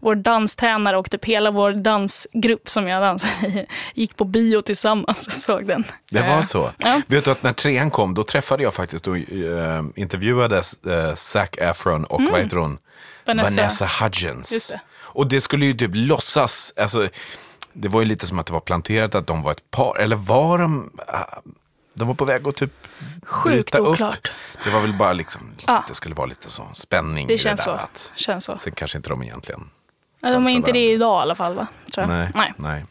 vår 0.00 0.14
danstränare 0.14 0.96
och 0.96 1.10
typ 1.10 1.24
hela 1.24 1.50
vår 1.50 1.72
dansgrupp 1.72 2.68
som 2.68 2.88
jag 2.88 3.02
dansade 3.02 3.46
i, 3.46 3.66
gick 3.94 4.16
på 4.16 4.24
bio 4.24 4.60
tillsammans 4.60 5.26
och 5.26 5.32
såg 5.32 5.66
den. 5.66 5.84
Det 6.10 6.20
var 6.20 6.28
Eh, 6.28 6.42
så. 6.42 6.70
Ja. 6.78 7.00
Vet 7.06 7.24
du 7.24 7.30
att 7.30 7.42
när 7.42 7.52
trean 7.52 7.90
kom, 7.90 8.14
då 8.14 8.24
träffade 8.24 8.62
jag 8.62 8.74
faktiskt 8.74 9.08
och 9.08 9.16
eh, 9.16 9.84
intervjuade 9.96 10.56
uh, 10.86 11.14
Zac 11.14 11.48
Efron 11.58 12.04
och 12.04 12.22
vad 12.30 12.40
heter 12.40 12.56
hon? 12.56 12.70
Mm. 12.70 12.78
Vanessa. 13.26 13.56
Vanessa 13.56 13.88
Hudgens. 14.00 14.52
Just 14.52 14.70
det. 14.70 14.80
Och 14.96 15.28
det 15.28 15.40
skulle 15.40 15.66
ju 15.66 15.72
typ 15.72 15.90
låtsas, 15.94 16.72
alltså, 16.76 17.08
det 17.78 17.88
var 17.88 18.00
ju 18.00 18.06
lite 18.06 18.26
som 18.26 18.38
att 18.38 18.46
det 18.46 18.52
var 18.52 18.60
planterat 18.60 19.14
att 19.14 19.26
de 19.26 19.42
var 19.42 19.52
ett 19.52 19.70
par, 19.70 19.98
eller 19.98 20.16
var 20.16 20.58
de, 20.58 20.90
ah, 21.08 21.40
de 21.94 22.08
var 22.08 22.14
på 22.14 22.24
väg 22.24 22.48
att 22.48 22.56
typ 22.56 22.72
Sjukt 23.26 23.54
bryta 23.72 23.78
upp. 23.78 23.88
oklart. 23.88 24.32
Det 24.64 24.70
var 24.70 24.80
väl 24.80 24.92
bara 24.92 25.12
liksom, 25.12 25.40
Ja. 25.66 25.84
det 25.88 25.94
skulle 25.94 26.14
vara 26.14 26.26
lite 26.26 26.50
så 26.50 26.66
spänning 26.74 27.24
i 27.24 27.28
Det 27.32 27.38
känns 27.38 27.64
det 27.64 27.70
där. 27.70 27.76
så. 27.78 27.82
Att, 27.84 28.12
Känns 28.16 28.44
så. 28.44 28.58
sen 28.58 28.72
kanske 28.72 28.98
inte 28.98 29.08
de 29.08 29.22
egentligen 29.22 29.70
Ja, 30.20 30.32
de 30.32 30.46
är 30.46 30.50
inte 30.50 30.72
det 30.72 30.92
idag 30.92 31.20
i 31.20 31.22
alla 31.22 31.34
fall 31.34 31.54
va? 31.54 31.66
Tror 31.94 32.06
jag. 32.06 32.18
Nej. 32.18 32.30
Nej. 32.34 32.52
nej. 32.56 32.84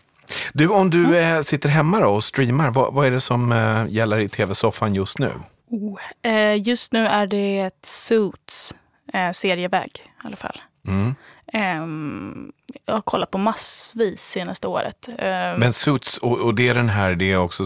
Du, 0.53 0.67
om 0.67 0.89
du 0.89 1.05
Mm. 1.05 1.35
eh, 1.35 1.41
sitter 1.41 1.69
hemma 1.69 1.99
då 1.99 2.07
och 2.09 2.23
streamar, 2.23 2.71
vad, 2.71 2.93
vad 2.93 3.07
är 3.07 3.11
det 3.11 3.21
som 3.21 3.51
eh, 3.51 3.85
gäller 3.89 4.19
i 4.19 4.29
tv-soffan 4.29 4.93
just 4.93 5.19
nu? 5.19 5.31
Oh. 5.69 5.99
Eh, 6.31 6.61
just 6.67 6.91
nu 6.93 7.07
är 7.07 7.27
det 7.27 7.59
ett 7.59 7.85
Suits 7.85 8.75
eh, 9.13 9.31
serieväg 9.31 9.91
i 10.23 10.27
alla 10.27 10.35
fall. 10.35 10.61
Mm. 10.87 11.15
Ehm, 11.53 12.51
jag 12.85 12.93
har 12.93 13.01
kollat 13.01 13.31
på 13.31 13.37
massvis 13.37 14.21
senaste 14.23 14.67
året. 14.67 15.07
Ehm, 15.17 15.59
Men 15.59 15.73
Suits, 15.73 16.17
och, 16.17 16.39
och 16.39 16.55
det 16.55 16.69
är 16.69 16.73
den 16.75 16.89
här, 16.89 17.15
det 17.15 17.31
är 17.31 17.37
också, 17.37 17.65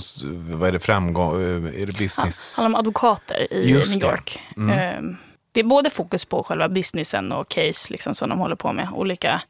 vad 0.50 0.68
är 0.70 0.72
det, 0.72 0.80
framgång, 0.80 1.42
eh, 1.42 1.82
är 1.82 1.86
det 1.86 1.92
ja, 1.92 1.98
business? 2.00 2.58
handlar 2.58 2.70
om 2.70 2.76
advokater 2.76 3.54
i 3.54 3.72
Just 3.72 3.92
New 3.92 4.00
det. 4.00 4.08
York. 4.08 4.40
Mm. 4.58 4.80
Ehm, 4.80 5.18
det 5.52 5.60
är 5.60 5.64
både 5.64 5.90
fokus 5.90 6.26
på 6.26 6.44
själva 6.44 6.70
businessen 6.70 7.32
och 7.32 7.50
case 7.50 7.92
liksom, 7.94 8.16
som 8.16 8.30
de 8.30 8.40
håller 8.40 8.56
på 8.56 8.74
med. 8.74 8.88
Olika 8.94 9.42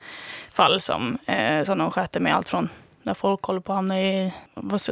fall 0.52 0.82
som, 0.82 1.18
eh, 1.26 1.64
som 1.64 1.78
de 1.78 1.92
sköter 1.92 2.20
med 2.20 2.36
allt 2.36 2.50
från 2.50 2.70
när 3.04 3.14
folk 3.14 3.44
håller 3.44 3.60
på 3.60 3.72
att 3.72 3.76
hamna 3.76 4.02
i, 4.02 4.34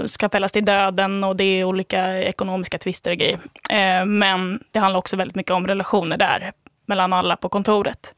ska 0.06 0.30
fällas 0.30 0.52
till 0.52 0.66
döden 0.66 1.24
och 1.24 1.36
det 1.36 1.44
är 1.44 1.64
olika 1.64 2.18
ekonomiska 2.24 2.78
tvister 2.78 3.12
och 3.12 3.18
grejer. 3.18 3.40
Eh, 3.70 4.06
men 4.06 4.64
det 4.72 4.80
handlar 4.80 4.98
också 5.00 5.16
väldigt 5.18 5.36
mycket 5.36 5.52
om 5.52 5.68
relationer 5.68 6.18
där 6.18 6.52
mellan 6.86 7.14
alla 7.14 7.36
på 7.36 7.50
kontoret. 7.50 8.14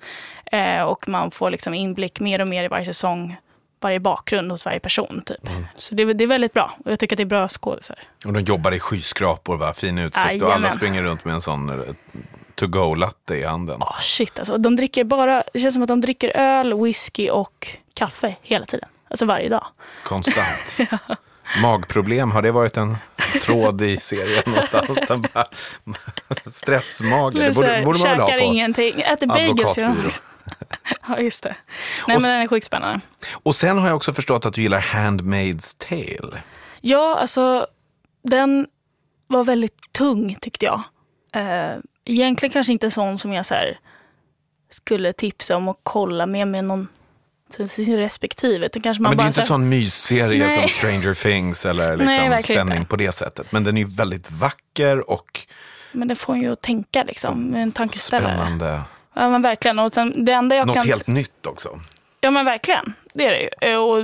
Eh, 0.51 0.81
och 0.81 1.09
man 1.09 1.31
får 1.31 1.51
liksom 1.51 1.73
inblick 1.73 2.19
mer 2.19 2.41
och 2.41 2.47
mer 2.47 2.63
i 2.63 2.67
varje 2.67 2.85
säsong, 2.85 3.35
varje 3.79 3.99
bakgrund 3.99 4.51
hos 4.51 4.65
varje 4.65 4.79
person. 4.79 5.21
Typ. 5.25 5.47
Mm. 5.47 5.65
Så 5.75 5.95
det, 5.95 6.13
det 6.13 6.23
är 6.23 6.27
väldigt 6.27 6.53
bra 6.53 6.71
och 6.85 6.91
jag 6.91 6.99
tycker 6.99 7.15
att 7.15 7.17
det 7.17 7.23
är 7.23 7.25
bra 7.25 7.47
skådisar. 7.47 7.99
Och 8.25 8.33
de 8.33 8.39
jobbar 8.39 8.71
i 8.71 8.79
skyskrapor, 8.79 9.57
va? 9.57 9.73
fin 9.73 9.97
utsikt 9.97 10.25
och 10.25 10.31
Jajamän. 10.31 10.51
alla 10.51 10.71
springer 10.71 11.03
runt 11.03 11.25
med 11.25 11.33
en 11.33 11.41
sån 11.41 11.69
eh, 11.69 11.75
to-go-latte 12.55 13.35
i 13.35 13.43
handen. 13.43 13.81
Oh, 13.81 13.99
shit 13.99 14.39
alltså. 14.39 14.57
De 14.57 14.75
dricker 14.75 15.03
bara, 15.03 15.43
det 15.53 15.59
känns 15.59 15.73
som 15.73 15.83
att 15.83 15.89
de 15.89 16.01
dricker 16.01 16.29
öl, 16.37 16.73
whisky 16.83 17.29
och 17.29 17.67
kaffe 17.93 18.35
hela 18.41 18.65
tiden. 18.65 18.89
Alltså 19.09 19.25
varje 19.25 19.49
dag. 19.49 19.65
Konstant. 20.03 20.77
Magproblem, 21.61 22.31
har 22.31 22.41
det 22.41 22.51
varit 22.51 22.77
en 22.77 22.97
tråd 23.41 23.81
i 23.81 23.97
serien 23.97 24.43
någonstans? 24.45 24.99
Den 25.07 25.21
bara, 25.33 25.45
stressmage, 26.45 27.33
det 27.33 27.51
borde, 27.55 27.81
borde 27.85 27.99
man 27.99 28.07
väl 28.07 28.19
ha 28.19 28.27
på 28.27 28.39
ingenting, 28.39 29.01
äter 29.01 29.27
bagels. 29.27 30.21
ja, 31.07 31.19
just 31.19 31.43
det. 31.43 31.55
Nej, 32.07 32.15
Och 32.15 32.21
men 32.21 32.31
den 32.31 32.41
är 32.41 32.47
sjukspännande. 32.47 32.99
Och 33.43 33.55
sen 33.55 33.77
har 33.77 33.87
jag 33.87 33.95
också 33.95 34.13
förstått 34.13 34.45
att 34.45 34.53
du 34.53 34.61
gillar 34.61 34.81
Handmaid's 34.81 35.87
Tale. 35.89 36.41
Ja, 36.81 37.15
alltså 37.15 37.67
den 38.23 38.67
var 39.27 39.43
väldigt 39.43 39.93
tung 39.93 40.35
tyckte 40.41 40.65
jag. 40.65 40.81
Eh, 41.35 41.77
egentligen 42.05 42.53
kanske 42.53 42.73
inte 42.73 42.91
sån 42.91 43.17
som 43.17 43.33
jag 43.33 43.45
så 43.45 43.53
här, 43.53 43.77
skulle 44.69 45.13
tipsa 45.13 45.57
om 45.57 45.67
att 45.67 45.79
kolla 45.83 46.25
med 46.25 46.47
med 46.47 46.63
någon 46.65 46.87
till 47.51 47.69
sin 47.85 47.97
respektive. 47.97 48.67
Det 48.73 48.79
kanske 48.79 49.03
man 49.03 49.09
Men 49.09 49.17
det 49.17 49.21
är 49.21 49.23
bara 49.23 49.27
inte 49.27 49.41
så 49.41 49.47
sån 49.47 49.69
mysserie 49.69 50.39
Nej. 50.47 50.51
som 50.51 50.67
Stranger 50.67 51.13
Things 51.13 51.65
eller 51.65 51.87
Nej, 51.97 51.97
liksom 51.97 52.29
verkligen 52.29 52.59
spänning 52.61 52.77
inte. 52.77 52.89
på 52.89 52.95
det 52.95 53.11
sättet. 53.11 53.51
Men 53.51 53.63
den 53.63 53.77
är 53.77 53.81
ju 53.81 53.87
väldigt 53.87 54.31
vacker 54.31 55.09
och 55.11 55.39
Men 55.91 56.07
det 56.07 56.15
får 56.15 56.37
ju 56.37 56.51
att 56.51 56.61
tänka 56.61 57.03
liksom, 57.03 57.55
en 57.55 57.71
tankeställare. 57.71 58.33
spännande. 58.35 58.81
Ja 59.13 59.29
men 59.29 59.41
verkligen. 59.41 59.79
Och 59.79 59.93
sen, 59.93 60.25
det 60.25 60.31
enda 60.31 60.55
jag 60.55 60.67
Något 60.67 60.75
kan... 60.75 60.85
helt 60.87 61.07
nytt 61.07 61.45
också. 61.45 61.79
Ja 62.21 62.31
men 62.31 62.45
verkligen, 62.45 62.93
det 63.13 63.25
är 63.27 63.31
det 63.31 63.41
ju. 63.41 63.71
Eh, 63.71 63.77
Och 63.77 64.03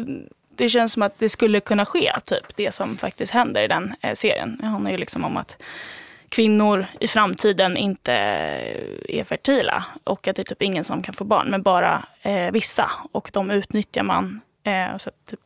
det 0.55 0.69
känns 0.69 0.93
som 0.93 1.03
att 1.03 1.19
det 1.19 1.29
skulle 1.29 1.59
kunna 1.59 1.85
ske, 1.85 2.11
typ 2.25 2.55
det 2.55 2.71
som 2.73 2.97
faktiskt 2.97 3.33
händer 3.33 3.63
i 3.63 3.67
den 3.67 3.93
eh, 4.01 4.13
serien. 4.13 4.57
Det 4.61 4.65
handlar 4.67 4.91
ju 4.91 4.97
liksom 4.97 5.25
om 5.25 5.37
att 5.37 5.57
kvinnor 6.29 6.85
i 6.99 7.07
framtiden 7.07 7.77
inte 7.77 8.11
är 9.09 9.23
fertila 9.23 9.85
och 10.03 10.27
att 10.27 10.35
det 10.35 10.41
är 10.41 10.43
typ 10.43 10.61
ingen 10.61 10.83
som 10.83 11.01
kan 11.01 11.13
få 11.13 11.23
barn, 11.23 11.49
men 11.49 11.63
bara 11.63 12.05
eh, 12.21 12.51
vissa. 12.51 12.91
Och 13.11 13.29
de 13.33 13.51
utnyttjar 13.51 14.03
man, 14.03 14.41
eh, 14.63 14.97
så 14.97 15.11
typ, 15.29 15.39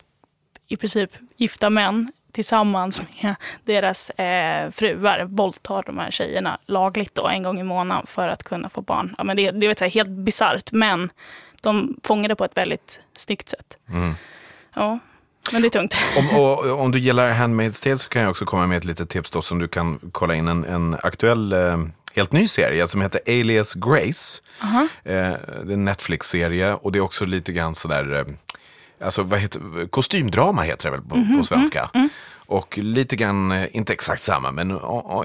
i 0.67 0.77
princip 0.77 1.11
gifta 1.37 1.69
män 1.69 2.11
tillsammans 2.31 3.01
med 3.01 3.35
deras 3.63 4.09
eh, 4.09 4.71
fruar 4.71 5.23
våldtar 5.23 5.83
de 5.85 5.97
här 5.97 6.11
tjejerna 6.11 6.59
lagligt 6.65 7.15
då, 7.15 7.27
en 7.27 7.43
gång 7.43 7.59
i 7.59 7.63
månaden 7.63 8.07
för 8.07 8.27
att 8.27 8.43
kunna 8.43 8.69
få 8.69 8.81
barn. 8.81 9.15
Ja, 9.17 9.23
men 9.23 9.37
det, 9.37 9.51
det 9.51 9.81
är 9.81 9.89
helt 9.89 10.09
bisarrt, 10.09 10.71
men 10.71 11.11
de 11.61 11.99
fångar 12.03 12.29
det 12.29 12.35
på 12.35 12.45
ett 12.45 12.57
väldigt 12.57 12.99
snyggt 13.17 13.49
sätt. 13.49 13.77
Mm. 13.89 14.13
Ja, 14.73 14.99
men 15.51 15.61
det 15.61 15.67
är 15.67 15.69
tungt. 15.69 15.95
Om, 16.17 16.39
och, 16.39 16.79
om 16.81 16.91
du 16.91 16.99
gillar 16.99 17.33
Handmaid's 17.33 17.83
Tale 17.83 17.97
så 17.97 18.09
kan 18.09 18.21
jag 18.21 18.31
också 18.31 18.45
komma 18.45 18.67
med 18.67 18.77
ett 18.77 18.85
litet 18.85 19.09
tips 19.09 19.31
då 19.31 19.41
som 19.41 19.59
du 19.59 19.67
kan 19.67 19.99
kolla 20.11 20.35
in. 20.35 20.47
En, 20.47 20.63
en 20.65 20.97
aktuell, 21.03 21.53
eh, 21.53 21.77
helt 22.15 22.31
ny 22.31 22.47
serie 22.47 22.87
som 22.87 23.01
heter 23.01 23.21
Alias 23.27 23.73
Grace. 23.73 24.41
Eh, 24.63 24.79
det 25.03 25.13
är 25.13 25.73
en 25.73 25.85
Netflix-serie 25.85 26.73
och 26.73 26.91
det 26.91 26.99
är 26.99 27.03
också 27.03 27.25
lite 27.25 27.51
grann 27.53 27.75
sådär, 27.75 28.13
eh, 28.19 28.25
alltså 29.05 29.23
vad 29.23 29.39
heter, 29.39 29.87
kostymdrama 29.89 30.61
heter 30.61 30.85
det 30.85 30.91
väl 30.91 31.01
på, 31.09 31.15
Mhm, 31.17 31.37
på 31.37 31.43
svenska. 31.43 31.89
mm, 31.93 32.09
Och 32.45 32.77
lite 32.77 33.15
grann, 33.15 33.65
inte 33.71 33.93
exakt 33.93 34.21
samma, 34.21 34.51
men 34.51 34.69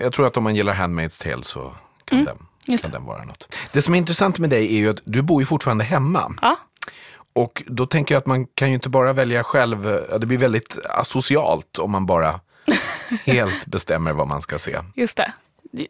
jag 0.00 0.12
tror 0.12 0.26
att 0.26 0.36
om 0.36 0.44
man 0.44 0.54
gillar 0.56 0.74
Handmaid's 0.74 1.22
Tale 1.22 1.42
så 1.44 1.72
kan, 2.04 2.18
den, 2.18 2.28
Mm, 2.28 2.46
just 2.66 2.84
kan 2.84 2.92
den 2.92 3.04
vara 3.04 3.24
något. 3.24 3.54
Det 3.72 3.82
som 3.82 3.94
är 3.94 3.98
intressant 3.98 4.38
med 4.38 4.50
dig 4.50 4.66
är 4.74 4.78
ju 4.78 4.88
att 4.90 5.00
du 5.04 5.22
bor 5.22 5.42
ju 5.42 5.46
fortfarande 5.46 5.84
hemma. 5.84 6.32
Ja, 6.42 6.56
Och 7.36 7.62
då 7.66 7.86
tänker 7.86 8.14
jag 8.14 8.20
att 8.20 8.26
man 8.26 8.46
kan 8.46 8.68
ju 8.68 8.74
inte 8.74 8.88
bara 8.88 9.12
välja 9.12 9.44
själv. 9.44 10.00
Det 10.20 10.26
blir 10.26 10.38
väldigt 10.38 10.78
asocialt 10.84 11.78
om 11.78 11.90
man 11.90 12.06
bara 12.06 12.40
helt 13.26 13.66
bestämmer 13.66 14.12
vad 14.12 14.28
man 14.28 14.42
ska 14.42 14.58
se. 14.58 14.78
just 14.94 15.16
det. 15.16 15.32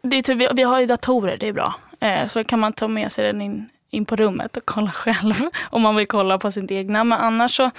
det, 0.03 0.17
är 0.17 0.21
typ, 0.21 0.51
vi, 0.57 0.63
har 0.63 0.79
ju 0.79 0.85
datorer, 0.85 1.37
det 1.37 1.47
är 1.47 1.53
bra. 1.53 1.75
Eh, 1.99 2.25
så 2.25 2.43
kan 2.43 2.59
man 2.59 2.73
ta 2.73 2.87
med 2.87 3.11
sig 3.11 3.25
den 3.25 3.41
in, 3.41 3.69
in 3.89 4.05
på 4.05 4.15
rummet 4.15 4.57
och 4.57 4.63
kolla 4.65 4.91
själv 4.91 5.33
om 5.69 5.81
man 5.81 5.95
vill 5.95 6.07
kolla 6.07 6.39
på 6.39 6.51
sitt 6.51 6.71
egna. 6.71 7.03
Men 7.03 7.19
annars 7.19 7.55
så, 7.55 7.63
eh, 7.63 7.71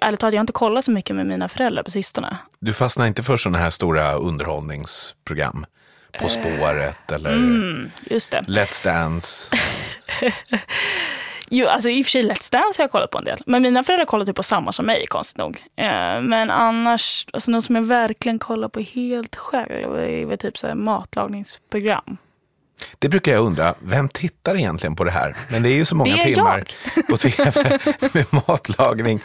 ärligt 0.00 0.20
talat, 0.20 0.34
jag 0.34 0.38
har 0.38 0.42
inte 0.42 0.52
kollat 0.52 0.84
så 0.84 0.90
mycket 0.90 1.16
med 1.16 1.26
mina 1.26 1.48
föräldrar 1.48 1.82
på 1.82 1.90
sistone. 1.90 2.38
Du 2.60 2.72
fastnar 2.72 3.06
inte 3.06 3.22
för 3.22 3.36
sådana 3.36 3.58
här 3.58 3.70
stora 3.70 4.14
underhållningsprogram? 4.14 5.66
På 6.20 6.28
spåret 6.28 7.12
eller 7.12 7.32
Mm, 7.32 7.90
just 8.10 8.32
det. 8.32 8.40
Let's 8.40 8.84
Dance? 8.84 9.50
Jo, 11.50 11.66
alltså 11.66 11.88
i 11.88 12.02
och 12.02 12.06
för 12.06 12.10
sig 12.10 12.22
Let's 12.22 12.52
Dance 12.52 12.80
har 12.80 12.84
jag 12.84 12.90
kollat 12.90 13.10
på 13.10 13.18
en 13.18 13.24
del. 13.24 13.38
Men 13.46 13.62
mina 13.62 13.82
föräldrar 13.82 14.06
kollar 14.06 14.26
typ 14.26 14.36
på 14.36 14.42
samma 14.42 14.72
som 14.72 14.86
mig, 14.86 15.06
konstigt 15.06 15.38
nog. 15.38 15.64
Eh, 15.76 16.20
men 16.20 16.50
annars, 16.50 17.26
alltså 17.32 17.50
något 17.50 17.64
som 17.64 17.74
jag 17.74 17.82
verkligen 17.82 18.38
kollar 18.38 18.68
på 18.68 18.80
helt 18.80 19.36
själv 19.36 19.96
är 19.98 20.26
väl 20.26 20.38
typ 20.38 20.58
så 20.58 20.66
här 20.66 20.74
matlagningsprogram. 20.74 22.16
Det 22.98 23.08
brukar 23.08 23.32
jag 23.32 23.44
undra, 23.44 23.74
vem 23.80 24.08
tittar 24.08 24.56
egentligen 24.56 24.96
på 24.96 25.04
det 25.04 25.10
här? 25.10 25.36
Men 25.50 25.62
det 25.62 25.68
är 25.68 25.74
ju 25.74 25.84
så 25.84 25.96
många 25.96 26.16
timmar 26.16 26.64
på 27.10 27.16
tv 27.16 27.78
med 28.12 28.26
matlagning. 28.46 29.20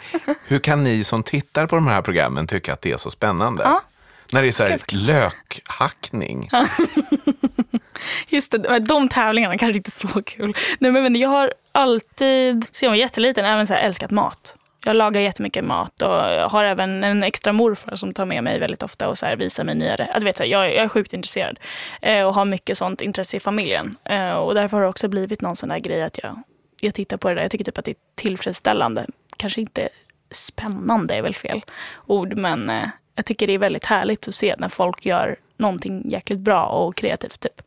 Hur 0.46 0.58
kan 0.58 0.84
ni 0.84 1.04
som 1.04 1.22
tittar 1.22 1.66
på 1.66 1.76
de 1.76 1.86
här 1.86 2.02
programmen 2.02 2.46
tycka 2.46 2.72
att 2.72 2.82
det 2.82 2.92
är 2.92 2.96
så 2.96 3.10
spännande? 3.10 3.62
Ja. 3.62 3.82
När 4.34 4.42
det 4.42 4.48
är 4.48 4.52
så 4.52 4.64
här 4.64 4.80
lökhackning. 4.88 6.48
Just 8.28 8.52
det, 8.52 8.78
de 8.78 9.08
tävlingarna 9.08 9.58
kanske 9.58 9.76
inte 9.76 9.88
är 9.88 10.08
så 10.08 10.22
kul. 10.22 10.56
Nej, 10.78 10.92
men 10.92 11.16
jag 11.16 11.28
har 11.28 11.52
alltid, 11.72 12.66
sen 12.70 12.86
jag 12.86 12.90
var 12.90 12.96
jätteliten, 12.96 13.44
även 13.44 13.66
så 13.66 13.74
här, 13.74 13.80
älskat 13.80 14.10
mat. 14.10 14.56
Jag 14.84 14.96
lagar 14.96 15.20
jättemycket 15.20 15.64
mat 15.64 16.02
och 16.02 16.10
jag 16.10 16.48
har 16.48 16.64
även 16.64 17.04
en 17.04 17.22
extra 17.22 17.52
morfar 17.52 17.96
som 17.96 18.14
tar 18.14 18.24
med 18.24 18.44
mig 18.44 18.58
väldigt 18.58 18.82
ofta 18.82 19.08
och 19.08 19.18
så 19.18 19.26
här 19.26 19.36
visar 19.36 19.64
mig 19.64 19.74
nya. 19.74 19.96
Du 19.96 20.24
vet, 20.24 20.40
jag, 20.40 20.48
jag 20.48 20.74
är 20.74 20.88
sjukt 20.88 21.12
intresserad 21.12 21.58
eh, 22.02 22.22
och 22.22 22.34
har 22.34 22.44
mycket 22.44 22.78
sånt 22.78 23.00
intresse 23.00 23.36
i 23.36 23.40
familjen. 23.40 23.96
Eh, 24.04 24.32
och 24.32 24.54
därför 24.54 24.76
har 24.76 24.82
det 24.82 24.88
också 24.88 25.08
blivit 25.08 25.40
någon 25.40 25.56
sån 25.56 25.68
där 25.68 25.78
grej 25.78 26.02
att 26.02 26.18
jag, 26.22 26.42
jag 26.80 26.94
tittar 26.94 27.16
på 27.16 27.28
det 27.28 27.34
där. 27.34 27.42
Jag 27.42 27.50
tycker 27.50 27.64
typ 27.64 27.78
att 27.78 27.84
det 27.84 27.90
är 27.90 27.96
tillfredsställande. 28.14 29.06
Kanske 29.36 29.60
inte 29.60 29.88
spännande 30.30 31.14
är 31.14 31.22
väl 31.22 31.34
fel 31.34 31.64
ord, 32.06 32.36
men 32.36 32.70
eh, 32.70 32.88
jag 33.14 33.24
tycker 33.26 33.46
det 33.46 33.52
är 33.52 33.58
väldigt 33.58 33.84
härligt 33.84 34.28
att 34.28 34.34
se 34.34 34.54
när 34.58 34.68
folk 34.68 35.06
gör 35.06 35.36
någonting 35.56 36.10
jäkligt 36.10 36.38
bra 36.40 36.66
och 36.66 36.96
kreativt. 36.96 37.40
Typ. 37.40 37.60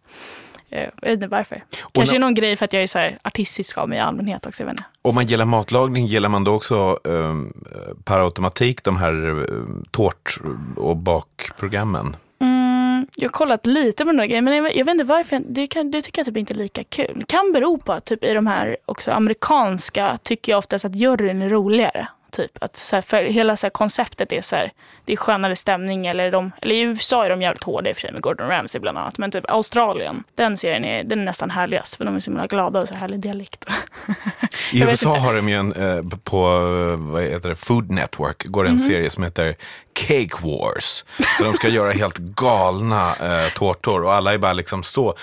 Eh, 0.69 0.79
Jag 1.01 1.09
vet 1.09 1.13
inte 1.13 1.27
varför. 1.27 1.63
Kanske 1.91 2.15
när- 2.15 2.19
någon 2.19 2.33
grej 2.33 2.55
för 2.55 2.65
att 2.65 2.73
jag 2.73 2.83
är 2.83 2.87
så 2.87 3.09
artistisk 3.21 3.77
av 3.77 3.89
mig 3.89 3.97
i 3.97 4.01
allmänhet 4.01 4.45
också. 4.45 4.63
Jag. 4.63 4.75
Om 5.01 5.15
man 5.15 5.25
gillar 5.25 5.45
matlagning, 5.45 6.05
gillar 6.05 6.29
man 6.29 6.43
då 6.43 6.53
också 6.53 6.99
um, 7.03 7.63
per 8.03 8.19
automatik 8.19 8.83
de 8.83 8.97
här 8.97 9.13
um, 9.29 9.85
tårt 9.91 10.39
och 10.75 10.97
bakprogrammen? 10.97 12.15
Mm, 12.41 13.07
jag 13.15 13.25
har 13.27 13.31
kollat 13.31 13.65
lite 13.65 14.03
på 14.03 14.09
den 14.09 14.17
där 14.17 14.25
grejen, 14.25 14.43
men 14.43 14.55
jag, 14.55 14.75
jag 14.75 14.85
vet 14.85 14.91
inte 14.93 15.03
varför. 15.03 15.35
jag- 15.35 15.45
Det, 15.47 15.67
kan, 15.67 15.91
det 15.91 16.01
tycker 16.01 16.19
jag 16.19 16.25
typ 16.25 16.37
inte 16.37 16.53
är 16.53 16.57
lika 16.57 16.83
kul. 16.83 17.11
Det 17.15 17.25
kan 17.27 17.51
bero 17.53 17.77
på 17.77 17.93
att 17.93 18.05
typ 18.05 18.23
i 18.23 18.33
de 18.33 18.47
här 18.47 18.77
också 18.85 19.11
amerikanska 19.11 20.17
tycker 20.23 20.51
jag 20.51 20.59
oftast 20.59 20.85
att 20.85 20.95
juryn 20.95 21.41
är 21.41 21.49
roligare. 21.49 22.07
Typ 22.31 22.51
att 22.63 22.77
så 22.77 22.95
här, 22.95 23.01
för 23.01 23.23
hela 23.23 23.55
så 23.57 23.65
här, 23.67 23.69
konceptet 23.71 24.31
är 24.31 24.41
så 24.41 24.55
här, 24.55 24.71
det 25.05 25.13
är 25.13 25.17
skönare 25.17 25.55
stämning. 25.55 26.07
Eller, 26.07 26.31
de, 26.31 26.51
eller 26.61 26.75
i 26.75 26.79
USA 26.81 27.25
är 27.25 27.29
de 27.29 27.41
jävligt 27.41 27.63
hårda 27.63 27.89
i 27.89 27.93
och 27.93 27.97
för 27.97 28.01
sig 28.01 28.11
med 28.11 28.21
Gordon 28.21 28.47
Ramsay 28.47 28.81
bland 28.81 28.97
annat. 28.97 29.17
Men 29.17 29.31
typ 29.31 29.51
Australien, 29.51 30.23
den 30.35 30.57
serien 30.57 30.85
är, 30.85 31.03
den 31.03 31.19
är 31.19 31.23
nästan 31.23 31.49
härligast 31.49 31.95
för 31.95 32.05
de 32.05 32.15
är 32.15 32.19
så 32.19 32.31
himla 32.31 32.47
glada 32.47 32.79
och 32.79 32.87
så 32.87 32.95
härlig 32.95 33.19
dialekt. 33.19 33.65
I 34.71 34.83
USA 34.83 35.09
inte. 35.09 35.21
har 35.21 35.33
de 35.35 35.49
ju 35.49 35.55
en, 35.55 35.73
eh, 35.73 36.03
på 36.23 36.37
eh, 36.47 37.11
vad 37.11 37.23
heter 37.23 37.49
det, 37.49 37.55
Food 37.55 37.91
Network 37.91 38.45
går 38.45 38.63
det 38.63 38.69
en 38.69 38.75
Mhm. 38.75 38.79
serie 38.87 39.09
som 39.09 39.23
heter 39.23 39.55
Cake 39.93 40.29
Wars. 40.47 41.05
Där 41.39 41.45
de 41.45 41.53
ska 41.53 41.67
göra 41.67 41.91
helt 41.91 42.17
galna 42.17 43.15
eh, 43.15 43.53
tårtor 43.53 44.03
och 44.03 44.13
alla 44.13 44.33
är 44.33 44.37
bara 44.37 44.53
liksom 44.53 44.83
så. 44.83 45.15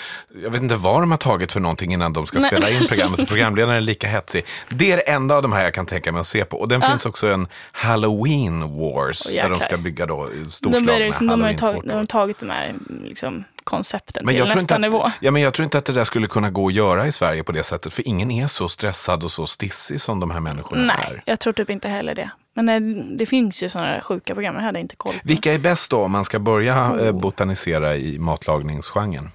Jag 0.42 0.50
vet 0.50 0.62
inte 0.62 0.76
vad 0.76 1.02
de 1.02 1.10
har 1.10 1.18
tagit 1.18 1.52
för 1.52 1.60
någonting 1.60 1.92
innan 1.92 2.12
de 2.12 2.26
ska 2.26 2.38
Nej. 2.38 2.50
spela 2.50 2.70
in 2.70 2.88
programmet. 2.88 3.20
Och 3.20 3.28
Programledaren 3.28 3.76
är 3.76 3.80
lika 3.80 4.06
hetsig. 4.08 4.44
Det 4.68 4.92
är 4.92 4.96
det 4.96 5.02
enda 5.02 5.36
av 5.36 5.42
de 5.42 5.52
här 5.52 5.64
jag 5.64 5.74
kan 5.74 5.86
tänka 5.86 6.12
mig 6.12 6.20
att 6.20 6.26
se 6.26 6.44
på. 6.44 6.56
Och 6.60 6.68
den 6.68 6.80
finns 6.94 7.06
också 7.06 7.26
en 7.26 7.48
Halloween 7.72 8.60
Wars 8.78 9.22
Åh, 9.26 9.42
där 9.42 9.48
de 9.50 9.58
ska 9.60 9.76
bygga 9.76 10.06
då 10.06 10.28
storslagna 10.48 10.96
liksom, 10.98 11.26
de, 11.26 11.40
har 11.42 11.52
tagit, 11.52 11.84
de 11.84 11.92
har 11.92 12.04
tagit 12.04 12.38
de 12.38 12.50
här 12.50 12.74
liksom, 13.04 13.44
koncepten 13.64 14.22
Men 14.26 14.34
till 14.34 14.44
nästa 14.44 14.60
inte 14.60 14.78
nivå. 14.78 15.02
att, 15.02 15.12
ja, 15.20 15.30
men 15.30 15.42
jag 15.42 15.54
tror 15.54 15.64
inte 15.64 15.78
att 15.78 15.84
det 15.84 15.92
där 15.92 16.04
skulle 16.04 16.26
kunna 16.26 16.50
gå 16.50 16.66
att 16.66 16.72
göra 16.74 17.06
i 17.06 17.12
Sverige 17.12 17.44
på 17.44 17.52
det 17.52 17.62
sättet. 17.64 17.92
För 17.94 18.08
ingen 18.08 18.30
är 18.30 18.46
så 18.46 18.68
stressad 18.68 19.24
och 19.24 19.32
så 19.32 19.46
stissig 19.46 20.00
som 20.00 20.20
de 20.20 20.30
här 20.30 20.40
människorna 20.40 20.82
Nej, 20.82 20.96
är. 21.10 21.22
jag 21.26 21.40
tror 21.40 21.52
typ 21.52 21.70
inte 21.70 21.88
heller 21.88 22.14
det. 22.14 22.30
Men 22.54 22.66
det, 22.66 22.80
det 23.16 23.26
finns 23.26 23.62
ju 23.62 23.68
sådana 23.68 24.00
sjuka 24.00 24.34
program, 24.34 24.54
det 24.54 24.62
hade 24.62 24.80
inte 24.80 24.96
koll 24.96 25.14
på. 25.14 25.20
Vilka 25.24 25.52
är 25.52 25.58
bäst 25.58 25.90
då 25.90 25.98
om 25.98 26.12
man 26.12 26.24
ska 26.24 26.38
börja 26.38 26.90
Oh. 26.92 27.06
eh, 27.06 27.12
botanisera 27.12 27.96
i 27.96 28.18
matlagningsgenren? 28.18 29.30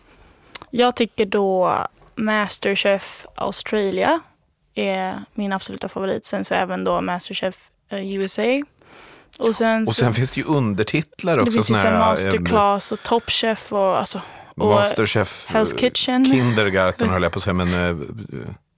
Jag 0.72 0.96
tycker 0.96 1.26
då 1.26 1.78
Masterchef 2.16 3.26
Australia 3.36 4.20
är 4.88 5.24
min 5.34 5.54
absoluta 5.54 5.88
favorit. 5.88 6.26
Sen 6.26 6.46
så 6.46 6.54
även 6.56 6.84
då 6.84 7.02
Masterchef 7.02 7.56
eh, 7.90 8.14
USA. 8.14 8.44
Och 9.40 9.56
sen, 9.56 9.82
Och 9.84 9.88
så, 9.96 10.04
sen 10.04 10.14
finns 10.14 10.32
det 10.32 10.42
ju 10.42 10.48
undertitlar 10.48 11.36
det 11.36 11.42
också. 11.42 11.52
finns 11.52 11.70
ju 11.72 11.74
så 11.74 11.80
här 11.80 11.94
eh, 11.94 12.00
Masterclass 12.00 12.92
och 12.92 13.04
Top 13.04 13.30
Chef 13.30 13.74
och 13.74 13.98
alltså. 14.00 14.22
Och, 14.56 14.68
Masterchef. 14.68 15.48
Hell's 15.50 15.74
eh, 15.74 15.78
Kitchen. 15.78 16.26
Kindergarten 16.26 17.10
höll 17.10 17.24
jag 17.24 17.32
på 17.32 17.38
att 17.40 17.44
säga, 17.44 17.54
men 17.54 18.08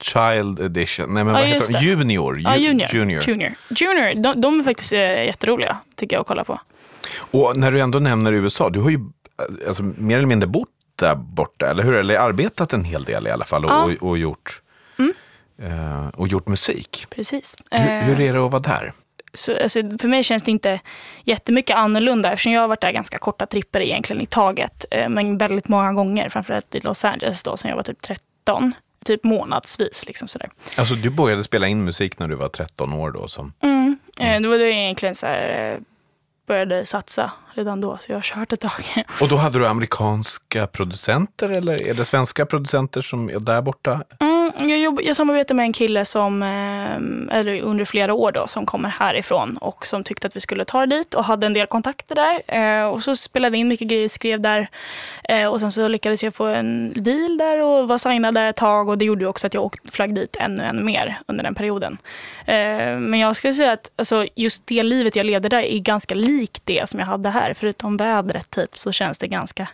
Child 0.02 0.60
Edition. 0.62 1.14
Nej, 1.14 1.24
men 1.24 1.34
vad 1.34 1.44
heter 1.44 1.74
de? 1.74 1.80
det. 1.80 1.86
Junior. 1.86 2.38
Ju- 2.38 2.44
Ja, 2.44 2.56
junior. 2.58 2.90
junior. 2.94 3.22
Junior. 3.28 3.54
Junior. 3.70 4.14
De, 4.24 4.42
de 4.42 4.60
är 4.60 4.64
faktiskt 4.64 4.92
jätteroliga, 4.92 5.78
tycker 5.96 6.16
jag 6.16 6.22
att 6.22 6.28
kolla 6.28 6.44
på. 6.44 6.60
Och 7.32 7.58
när 7.58 7.72
du 7.72 7.80
ändå 7.80 8.00
nämner 8.00 8.32
USA, 8.32 8.70
du 8.70 8.80
har 8.80 8.90
ju 8.90 9.00
alltså, 9.68 9.84
mer 9.84 10.18
eller 10.18 10.28
mindre 10.28 10.48
bott 10.48 10.70
där 10.96 11.16
borta, 11.16 11.70
eller 11.70 11.84
hur? 11.84 11.96
Eller 11.96 12.20
arbetat 12.20 12.74
en 12.74 12.84
hel 12.84 13.04
del 13.04 13.28
i 13.28 13.32
alla 13.32 13.46
fall 13.46 13.66
och, 13.66 13.72
Ja. 13.72 13.84
Och, 13.84 14.10
och 14.10 14.18
gjort, 14.18 14.62
och 16.16 16.28
gjort 16.28 16.48
musik. 16.48 17.06
Precis. 17.10 17.56
Hur, 17.72 17.80
Eh, 17.90 18.04
hur 18.04 18.20
är 18.22 18.34
det 18.34 18.46
att 18.46 18.52
vara 18.52 18.62
där? 18.62 18.94
så, 19.34 19.62
alltså, 19.64 19.80
för 20.02 20.08
mig 20.08 20.24
känns 20.24 20.44
det 20.44 20.52
inte 20.52 20.80
jättemycket 21.24 21.76
annorlunda 21.76 22.32
eftersom 22.32 22.52
jag 22.52 22.62
har 22.62 22.68
varit 22.68 22.82
där 22.82 22.92
ganska 22.92 23.18
korta 23.18 23.46
tripper 23.46 23.82
egentligen 23.82 24.22
i 24.22 24.26
taget. 24.26 24.86
Eh, 24.92 25.10
men 25.10 25.38
väldigt 25.38 25.68
många 25.68 25.94
gånger, 25.94 26.30
framförallt 26.30 26.76
i 26.76 26.80
Los 26.80 27.06
Angeles 27.06 27.44
då, 27.44 27.58
sen 27.58 27.70
jag 27.70 27.76
var 27.76 27.84
typ 27.84 28.02
13. 28.02 28.74
Typ 29.06 29.24
månadsvis. 29.24 30.06
Liksom 30.06 30.28
sådär. 30.28 30.50
Alltså, 30.78 30.94
du 30.96 31.10
började 31.10 31.44
spela 31.44 31.68
in 31.68 31.84
musik 31.84 32.20
när 32.20 32.28
du 32.28 32.36
var 32.36 32.50
13 32.50 32.94
år 32.94 33.12
då? 33.12 33.28
Som, 33.28 33.54
Mm. 33.62 33.98
Eh, 34.20 34.42
det 34.42 34.48
var 34.48 34.58
då 34.58 34.64
jag 34.64 34.72
egentligen 34.74 35.16
så 35.16 35.26
här, 35.26 35.72
eh, 35.74 35.80
började 36.48 36.86
satsa 36.86 37.32
redan 37.54 37.82
då, 37.82 37.98
så 38.02 38.12
jag 38.12 38.18
har 38.18 38.22
kört 38.22 38.54
ett 38.54 38.60
tag. 38.60 38.84
och 39.22 39.28
då 39.28 39.36
hade 39.36 39.60
du 39.60 39.66
amerikanska 39.68 40.68
producenter 40.68 41.50
eller 41.50 41.88
är 41.88 41.94
det 41.94 42.06
svenska 42.06 42.46
producenter 42.46 43.02
som 43.02 43.30
är 43.30 43.40
där 43.40 43.62
borta? 43.62 44.04
Mm, 44.20 44.31
Mm, 44.58 44.70
jag, 44.70 44.80
jobb, 44.80 45.00
jag 45.04 45.16
samarbetar 45.16 45.56
med 45.56 45.64
en 45.64 45.74
kille 45.74 46.06
som, 46.06 46.44
eh, 46.44 47.38
eller 47.38 47.62
under 47.62 47.86
flera 47.86 48.14
år 48.14 48.32
då, 48.32 48.48
som 48.48 48.66
kommer 48.66 48.90
härifrån 48.90 49.58
och 49.58 49.86
som 49.86 50.04
tyckte 50.04 50.28
att 50.28 50.36
vi 50.36 50.42
skulle 50.42 50.66
ta 50.66 50.86
det 50.86 50.98
dit 50.98 51.14
och 51.14 51.24
hade 51.24 51.46
en 51.46 51.54
del 51.54 51.68
kontakter 51.68 52.16
där. 52.16 52.42
Eh, 52.48 52.86
och 52.86 53.04
så 53.04 53.16
spelade 53.16 53.52
vi 53.52 53.58
in 53.58 53.68
mycket 53.68 53.88
grejer, 53.88 54.08
skrev 54.08 54.42
där 54.42 54.68
eh, 55.24 55.46
och 55.46 55.60
sen 55.60 55.72
så 55.72 55.88
lyckades 55.88 56.24
jag 56.24 56.36
få 56.36 56.46
en 56.46 56.94
deal 56.96 57.38
där 57.38 57.58
och 57.58 57.88
var 57.88 57.98
signad 57.98 58.36
där 58.36 58.46
ett 58.46 58.56
tag 58.56 58.90
och 58.90 58.98
det 58.98 59.06
gjorde 59.06 59.26
också 59.26 59.48
att 59.48 59.54
jag 59.54 59.76
flög 59.92 60.16
dit 60.16 60.36
ännu, 60.40 60.64
ännu 60.64 60.84
mer 60.84 61.20
under 61.28 61.44
den 61.44 61.56
perioden. 61.56 61.98
Men 63.00 63.20
jag 63.20 63.36
skulle 63.36 63.54
säga 63.54 63.72
att 63.72 63.92
alltså, 63.96 64.26
just 64.36 64.68
det 64.68 64.84
livet 64.84 65.16
jag 65.16 65.26
levde 65.26 65.50
där 65.50 65.62
är 65.62 65.80
ganska 65.80 66.16
likt 66.16 66.62
det 66.66 66.90
som 66.90 67.00
jag 67.00 67.08
hade 67.08 67.30
här. 67.30 67.54
Förutom 67.54 67.98
vädret 67.98 68.50
typ 68.50 68.78
så 68.78 68.92
känns 68.92 69.20
det 69.20 69.28
ganska 69.28 69.68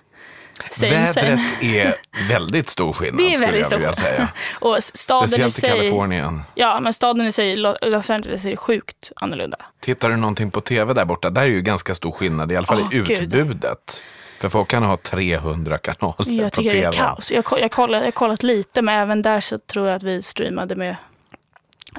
Same, 0.72 0.92
Vädret 0.92 1.14
same. 1.14 1.42
är 1.62 1.96
väldigt 2.30 2.70
stor 2.70 2.94
skillnad 2.94 3.18
Det 3.18 3.34
är 3.34 3.36
skulle 3.36 3.58
jag 3.60 3.70
vilja 3.70 3.94
säga. 3.94 4.28
Och 4.60 4.78
staden 4.84 5.28
Speciellt 5.30 5.58
i 5.58 5.62
sig, 5.62 5.70
Kalifornien. 5.70 6.42
Ja, 6.56 6.80
men 6.80 6.94
staden 6.94 7.26
i 7.26 7.32
sig, 7.32 7.56
Lo- 7.56 7.76
Los 7.82 8.10
Angeles, 8.10 8.46
är 8.46 8.56
sjukt 8.56 9.12
annorlunda. 9.16 9.58
Tittar 9.80 10.10
du 10.10 10.16
någonting 10.16 10.52
på 10.52 10.62
tv 10.62 10.94
där 10.94 11.06
borta, 11.06 11.30
där 11.30 11.42
är 11.42 11.46
ju 11.46 11.62
ganska 11.62 11.96
stor 11.96 12.12
skillnad, 12.12 12.52
i 12.52 12.56
alla 12.56 12.68
fall 12.68 12.82
Åh, 12.82 12.96
i 12.96 13.00
gud. 13.00 13.12
utbudet. 13.24 14.04
För 14.40 14.50
folk 14.50 14.68
kan 14.68 14.84
ha 14.84 14.98
300 14.98 15.78
kanaler 15.78 16.16
Jag 16.32 16.52
på 16.52 16.62
tycker 16.62 16.76
det 16.76 16.82
tv. 16.82 16.88
är 16.88 16.92
kaos. 16.92 17.32
Jag 17.32 17.50
har 17.50 17.58
jag 17.60 17.72
kollat, 17.72 18.04
jag 18.04 18.14
kollat 18.14 18.44
lite, 18.44 18.82
men 18.82 18.96
även 18.96 19.22
där 19.22 19.40
så 19.40 19.58
tror 19.58 19.88
jag 19.88 19.96
att 19.96 20.04
vi 20.04 20.22
streamade 20.22 20.76
med, 20.76 20.96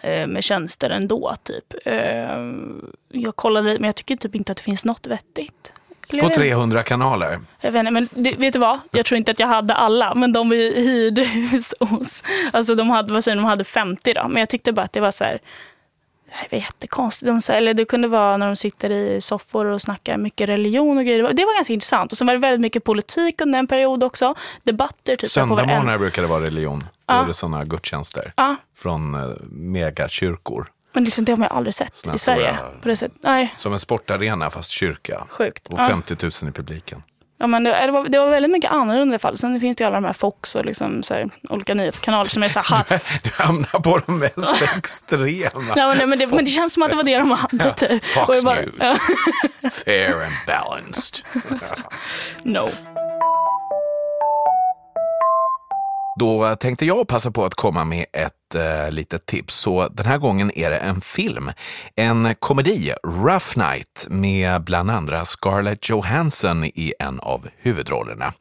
eh, 0.03 0.27
med 0.27 0.45
tjänster 0.45 0.91
ändå. 0.91 1.35
Typ. 1.43 1.75
Eh, 1.85 1.95
Jag 3.09 3.37
kollade, 3.37 3.73
men 3.75 3.85
jag 3.85 3.95
tycker 3.95 4.17
typ 4.17 4.35
inte 4.35 4.53
att 4.53 4.59
det 4.59 4.65
finns 4.65 4.85
något 4.85 5.07
vettigt. 5.07 5.73
På 6.11 6.17
jag 6.17 6.29
vet- 6.29 6.35
300 6.35 6.83
kanaler. 6.83 7.39
Jag 7.61 7.73
vet 7.73 7.79
inte, 7.81 7.91
men 7.91 8.09
det, 8.11 8.35
vet 8.39 8.53
du 8.53 8.59
vad? 8.59 8.79
Jag 8.91 9.07
tror 9.07 9.19
inte 9.19 9.31
att 9.31 9.39
jag 9.39 9.47
hade 9.47 9.75
alla, 9.75 10.15
men 10.15 10.33
de 10.33 10.49
vi 10.51 10.75
hyrde 10.83 11.25
hos 11.51 11.75
oss, 11.81 12.25
alltså 12.53 12.75
de 12.75 12.91
hade, 12.91 13.15
vad 13.15 13.25
säger, 13.25 13.37
de 13.37 13.43
de 13.43 13.49
hade 13.49 13.65
50 13.65 14.13
då, 14.15 14.29
men 14.29 14.41
jag 14.41 14.49
tyckte 14.49 14.73
bara 14.73 14.83
att 14.83 14.93
det 14.93 15.01
var 15.01 15.11
så 15.11 15.25
här, 15.25 15.39
det 16.51 16.57
var 16.57 16.59
jättekonstigt. 16.59 17.27
De, 17.47 17.53
eller 17.55 17.75
det 17.75 17.85
kunde 17.85 18.09
vara 18.09 18.37
när 18.37 18.47
de 18.47 18.57
sitter 18.57 18.91
i 18.91 19.21
soffor 19.21 19.67
och 19.67 19.83
snackar 19.83 20.17
mycket 20.17 20.49
religion 20.49 20.99
och 20.99 21.05
grejer. 21.05 21.19
Det 21.19 21.23
var, 21.25 21.33
det 21.33 21.45
var 21.45 21.55
ganska 21.55 21.73
intressant. 21.73 22.13
Och 22.13 22.19
sen 22.19 22.27
var 22.27 22.35
det 22.35 22.41
väldigt 22.41 22.61
mycket 22.61 22.85
politik 22.85 23.41
under 23.41 23.59
en 23.59 23.67
period 23.67 24.05
också. 24.05 24.35
Debatter. 24.63 25.17
Typ, 25.17 25.31
Söndagsmorgnar 25.31 25.99
brukar 25.99 26.23
det 26.23 26.29
vara 26.29 26.43
religion. 26.45 26.79
Då 26.81 26.87
Ja. 27.15 27.23
är 27.23 27.27
det 27.27 27.35
sådana 27.35 27.65
gudstjänster 27.65 28.33
Ja, 28.37 28.57
från 28.77 29.15
eh, 29.15 29.21
megakyrkor. 29.51 30.69
Men 30.93 31.05
liksom, 31.05 31.25
det 31.25 31.33
har 31.33 31.37
man 31.37 31.49
ju 31.49 31.57
aldrig 31.57 31.75
sett 31.75 31.95
Såna 31.95 32.15
i 32.15 32.19
Sverige. 32.19 32.55
stora- 32.57 32.81
På 32.83 32.89
det 32.89 32.97
sättet. 32.97 33.19
Nej, 33.23 33.55
Som 33.57 33.73
en 33.73 33.81
sportarena 33.81 34.51
fast 34.51 34.71
kyrka. 34.71 35.27
sjukt. 35.29 35.67
Och 35.69 35.79
Ja. 35.79 35.89
50 35.89 36.17
000 36.23 36.33
i 36.51 36.53
publiken. 36.53 37.03
Ja, 37.41 37.47
men 37.47 37.65
det, 37.65 37.87
det, 37.87 37.93
var, 37.93 38.09
det 38.09 38.19
var 38.19 38.29
väldigt 38.29 38.51
mycket 38.53 38.71
annorlunda 38.71 39.17
i 39.17 39.19
fall. 39.19 39.39
Sen 39.39 39.61
finns 39.61 39.77
det 39.77 39.83
ju 39.85 39.87
alla 39.87 39.97
de 39.97 40.05
här 40.05 40.13
Fox 40.13 40.55
och 40.55 40.65
liksom, 40.65 41.03
så 41.03 41.15
här, 41.15 41.31
olika 41.49 41.75
nyhetskanaler 41.75 42.31
som 42.31 42.43
är 42.43 42.49
så 42.49 42.61
här, 42.61 42.85
Du 43.23 43.31
hamnar 43.33 43.81
på 43.81 43.99
de 44.07 44.19
mest 44.19 44.63
extrema. 44.77 45.73
Ja, 45.77 45.95
men, 45.95 46.09
men, 46.11 46.19
det, 46.19 46.27
men 46.27 46.45
det 46.45 46.51
känns 46.51 46.73
som 46.73 46.83
att 46.83 46.91
det 46.91 46.97
var 46.97 47.03
det 47.05 47.17
de 47.19 47.31
hade. 47.31 47.71
Typ. 47.75 48.05
Fox 48.05 48.43
bara, 48.45 48.57
News. 48.61 49.75
Fair 49.85 50.23
and 50.23 50.35
balanced. 50.47 51.25
no. 52.43 52.69
Då 56.19 56.57
tänkte 56.57 56.87
jag 56.87 57.09
passa 57.09 57.31
på 57.31 57.45
att 57.45 57.55
komma 57.55 57.85
med 57.85 58.07
ett 58.13 58.55
eh, 58.55 58.91
litet 58.91 59.27
tips. 59.27 59.55
Så 59.55 59.89
den 59.89 60.07
här 60.07 60.19
gången 60.19 60.59
är 60.59 60.71
det 60.71 60.77
en 60.77 61.01
film. 61.01 61.51
En 61.97 62.35
komedi, 62.35 62.93
Rough 63.05 63.59
Night, 63.59 64.07
med 64.09 64.65
bland 64.65 64.91
andra 64.91 65.25
Scarlett 65.25 65.89
Johansson 65.89 66.65
i 66.65 66.93
en 66.99 67.21
av 67.21 67.49
huvudrollerna. 67.57 68.33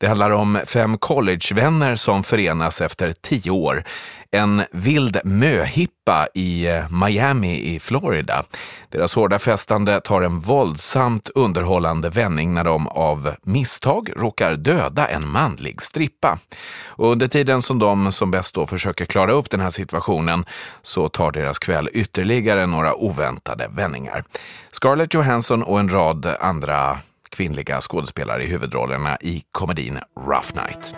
Det 0.00 0.08
handlar 0.08 0.30
om 0.30 0.60
fem 0.66 0.98
collegevänner 0.98 1.96
som 1.96 2.22
förenas 2.22 2.80
efter 2.80 3.12
tio 3.12 3.50
år. 3.50 3.84
En 4.30 4.62
vild 4.72 5.20
möhippa 5.24 6.26
i 6.34 6.66
eh, 6.66 6.90
Miami 6.90 7.74
i 7.74 7.80
Florida. 7.80 8.44
Deras 8.88 9.14
hårda 9.14 9.38
festande 9.38 10.00
tar 10.00 10.22
en 10.22 10.40
våldsamt 10.40 11.28
underhållande 11.34 12.10
vändning 12.10 12.54
när 12.54 12.64
de 12.64 12.88
av 12.88 13.34
misstag 13.42 14.10
råkar 14.16 14.54
döda 14.54 15.08
en 15.08 15.28
manlig 15.28 15.82
strippa. 15.82 16.38
Och 16.86 17.12
under 17.12 17.28
tiden 17.28 17.62
som 17.62 17.78
de 17.78 18.12
som 18.12 18.30
bäst 18.30 18.54
då 18.54 18.66
försöker 18.66 19.04
klara 19.04 19.32
upp 19.32 19.50
den 19.50 19.60
här 19.60 19.70
situationen 19.70 20.44
så 20.82 21.08
tar 21.08 21.32
deras 21.32 21.58
kväll 21.58 21.88
ytterligare 21.92 22.66
några 22.66 22.94
oväntade 22.94 23.68
vändningar. 23.70 24.24
Scarlett 24.72 25.14
Johansson 25.14 25.62
och 25.62 25.80
en 25.80 25.88
rad 25.88 26.26
andra 26.40 26.98
kvinnliga 27.30 27.80
skådespelare 27.80 28.44
i 28.44 28.46
huvudrollerna 28.46 29.18
i 29.20 29.42
komedin 29.52 29.98
Rough 30.26 30.54
Night. 30.54 30.94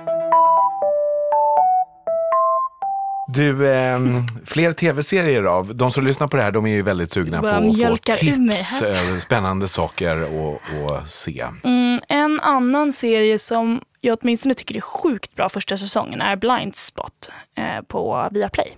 Du, 3.29 3.75
ehm, 3.75 4.27
fler 4.45 4.73
tv-serier 4.73 5.42
av. 5.42 5.75
De 5.75 5.90
som 5.90 6.05
lyssnar 6.05 6.29
på 6.29 6.37
det 6.37 6.42
här, 6.42 6.53
de 6.53 6.66
är 6.66 6.71
ju 6.71 6.83
väldigt 6.83 7.11
sugna 7.11 7.40
på 7.40 7.47
att 7.47 7.79
få 7.79 7.97
tips, 7.97 8.83
eh, 8.83 9.18
spännande 9.18 9.68
saker 9.68 10.16
att 10.16 10.90
att 10.90 11.11
se. 11.11 11.47
Mm, 11.64 12.01
en 12.09 12.40
annan 12.40 12.92
serie 12.92 13.38
som 13.38 13.81
jag 14.01 14.18
åtminstone 14.23 14.55
tycker 14.55 14.77
är 14.77 14.81
sjukt 14.81 15.37
bra 15.37 15.49
första 15.49 15.77
säsongen 15.77 16.21
är 16.21 16.37
Blind 16.37 16.77
Spot 16.77 17.31
eh, 17.55 17.83
på 17.88 18.29
Viaplay. 18.31 18.77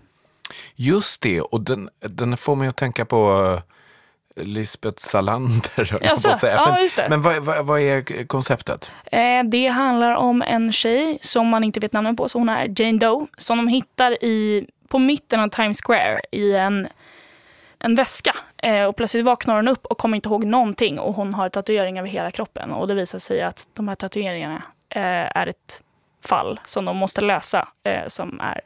Just 0.77 1.23
det, 1.23 1.40
och 1.40 1.61
den, 1.61 1.88
den 2.01 2.37
får 2.37 2.57
mig 2.57 2.69
att 2.69 2.77
tänka 2.77 3.05
på 3.05 3.53
eh, 3.57 3.74
Lisbeth 4.37 4.99
Salander. 4.99 5.99
jag 6.03 6.12
att 6.12 6.38
säga. 6.38 6.55
Ja, 6.55 6.73
men, 6.73 6.83
just 6.83 6.97
det. 6.97 7.07
men 7.09 7.23
vad, 7.23 7.37
vad, 7.42 7.66
vad 7.66 7.81
är 7.81 8.27
konceptet? 8.27 8.92
Eh, 9.05 9.44
det 9.44 9.66
handlar 9.66 10.14
om 10.14 10.42
en 10.42 10.73
tjej 10.73 11.18
som 11.23 11.49
man 11.49 11.64
inte 11.64 11.81
vet 11.81 11.92
namnet 11.92 12.16
på, 12.16 12.29
så 12.29 12.38
hon 12.38 12.49
är 12.49 12.81
Jane 12.81 12.99
Doe, 12.99 13.27
som 13.37 13.59
de 13.59 13.68
hittar 13.68 14.25
i, 14.25 14.66
på 14.88 14.99
mitten 14.99 15.40
av 15.40 15.49
Times 15.49 15.81
Square 15.83 16.20
i 16.33 16.53
en, 16.53 16.88
en 17.79 17.94
väska. 17.94 18.35
Eh, 18.57 18.85
och 18.85 18.97
plötsligt 18.97 19.25
vaknar 19.25 19.57
hon 19.57 19.68
upp 19.68 19.87
och 19.87 19.99
kommer 19.99 20.16
inte 20.16 20.29
ihåg 20.29 20.44
någonting 20.44 20.99
och 20.99 21.14
hon 21.14 21.35
har 21.35 21.49
tatueringar 21.49 22.03
över 22.03 22.11
hela 22.11 22.31
kroppen. 22.31 22.70
Och 22.70 22.88
det 22.88 22.94
visar 22.94 23.18
sig 23.18 23.42
att 23.42 23.68
de 23.73 23.88
här 23.88 23.94
tatueringarna 23.94 24.62
eh, 24.88 25.37
är 25.37 25.47
ett 25.47 25.83
fall 26.25 26.61
som 26.64 26.85
de 26.85 26.97
måste 26.97 27.20
lösa, 27.20 27.68
eh, 27.85 28.09
som 28.09 28.40
är 28.40 28.61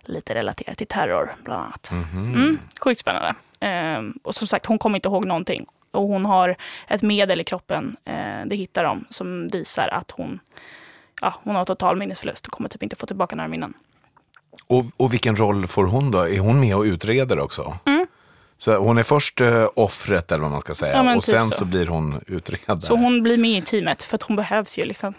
lite 0.00 0.34
relaterat 0.34 0.78
till 0.78 0.86
terror 0.86 1.34
bland 1.44 1.62
annat. 1.62 1.90
Mm, 1.90 2.58
sjukt 2.80 3.00
spännande. 3.00 3.34
Eh, 3.60 4.02
och 4.22 4.34
som 4.34 4.46
sagt, 4.46 4.66
hon 4.66 4.78
kommer 4.78 4.98
inte 4.98 5.08
ihåg 5.08 5.24
någonting. 5.24 5.66
Och 5.90 6.02
hon 6.02 6.24
har 6.24 6.56
ett 6.88 7.02
medel 7.02 7.40
i 7.40 7.44
kroppen, 7.44 7.96
eh, 8.04 8.46
det 8.46 8.56
hittar 8.56 8.84
de, 8.84 9.04
som 9.08 9.48
visar 9.52 9.88
att 9.88 10.10
hon, 10.10 10.40
ja, 11.20 11.34
hon 11.44 11.56
har 11.56 11.64
total 11.64 11.96
minnesförlust 11.96 12.46
och 12.46 12.52
kommer 12.52 12.68
typ 12.68 12.82
inte 12.82 12.96
få 12.96 13.06
tillbaka 13.06 13.36
några 13.36 13.48
minnen. 13.48 13.74
Och, 14.66 14.84
och 14.96 15.12
vilken 15.12 15.36
roll 15.36 15.66
får 15.66 15.84
hon 15.84 16.10
då? 16.10 16.18
Är 16.28 16.38
hon 16.38 16.60
med 16.60 16.76
och 16.76 16.82
utreder 16.82 17.38
också? 17.38 17.78
Så 18.58 18.76
hon 18.76 18.98
är 18.98 19.02
först 19.02 19.40
eh, 19.40 19.68
offret 19.74 20.32
eller 20.32 20.42
vad 20.42 20.50
man 20.50 20.60
ska 20.60 20.74
säga 20.74 20.94
Mm. 20.94 21.06
Ja, 21.06 21.16
och 21.16 21.24
typ 21.24 21.34
sen 21.34 21.46
så. 21.46 21.54
så. 21.54 21.64
blir 21.64 21.86
hon 21.86 22.20
utredare. 22.26 22.80
Så 22.80 22.96
hon 22.96 23.22
blir 23.22 23.38
med 23.38 23.58
i 23.58 23.62
teamet 23.62 24.02
för 24.02 24.14
att 24.14 24.22
hon 24.22 24.36
behövs 24.36 24.78
ju. 24.78 24.84
Liksom. 24.84 25.14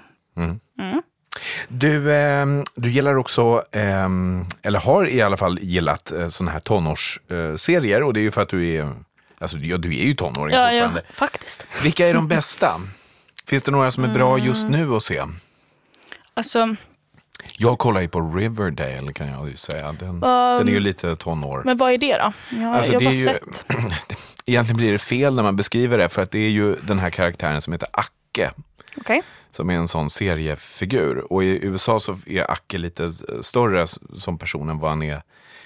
Du, 1.68 2.16
ehm, 2.16 2.64
du 2.76 2.90
gillar 2.90 3.16
också, 3.18 3.64
ehm, 3.72 4.46
eller 4.62 4.80
har 4.80 5.10
i 5.10 5.22
alla 5.22 5.38
fall 5.38 5.60
gillat 5.62 6.12
eh, 6.12 6.30
sådana 6.30 6.52
här 6.52 6.60
tonårsserier 6.60 7.52
eh, 7.52 7.56
serier, 7.58 8.04
och 8.04 8.14
det 8.14 8.20
är 8.20 8.22
ju 8.22 8.32
för 8.32 8.42
att 8.42 8.50
du 8.50 8.70
är, 8.76 8.90
alltså 9.40 9.58
ja, 9.58 9.78
du 9.78 9.90
är 10.00 10.04
ju 10.06 10.14
tonåring 10.14 10.56
Ja, 10.56 10.62
ja, 10.62 10.68
fortfarande. 10.72 11.02
faktiskt. 11.14 11.66
Vilka 11.84 12.08
är 12.08 12.14
de 12.14 12.28
bästa? 12.38 12.82
Finns 13.48 13.64
det 13.64 13.72
några 13.72 13.92
som 13.92 14.04
är 14.04 14.14
bra 14.14 14.38
just 14.38 14.66
Mm. 14.68 14.80
nu 14.90 14.96
att 14.96 15.04
se? 15.04 15.22
Alltså, 16.34 16.76
Jag 17.58 17.80
kollar 17.80 18.02
ju 18.02 18.08
på 18.08 18.22
Riverdale 18.22 19.14
kan 19.14 19.28
jag 19.28 19.50
ju 19.50 19.56
säga. 19.56 19.92
Den, 20.00 20.10
Um, 20.10 20.20
den 20.20 20.68
är 20.68 20.72
ju 20.72 20.80
lite 20.80 21.16
tonår. 21.16 21.62
men 21.66 21.78
vad 21.78 21.92
är 21.94 21.98
det 21.98 22.18
då? 22.18 22.34
Jag, 22.50 22.74
Alltså, 22.76 22.94
jag 22.94 23.00
har 23.00 23.00
det 23.00 23.06
bara 23.06 23.10
är 23.10 23.14
ju- 23.14 23.24
sett. 23.24 23.66
Egentligen 24.46 24.78
blir 24.78 24.92
det 24.92 24.98
fel 24.98 25.36
när 25.36 25.44
man 25.44 25.56
beskriver 25.56 25.98
det 25.98 26.10
för 26.10 26.22
att 26.22 26.32
det 26.32 26.40
är 26.40 26.50
ju 26.50 26.76
den 26.76 27.00
här 27.00 27.10
karaktären 27.10 27.62
som 27.62 27.74
heter 27.74 27.90
Acke. 27.94 28.52
Okej. 28.98 29.24
som 29.52 29.70
är 29.70 29.74
en 29.74 29.88
sån 29.88 30.10
seriefigur. 30.10 31.34
Och 31.34 31.44
i 31.44 31.66
USA 31.66 32.00
så 32.00 32.18
är 32.28 32.52
Acke 32.52 32.78
lite 32.78 33.04
eh, 33.04 33.42
större 33.42 33.88
som 34.18 34.38
person 34.38 34.70
än 34.70 34.80
vad 34.80 34.90
han 34.90 35.02
är 35.02 35.22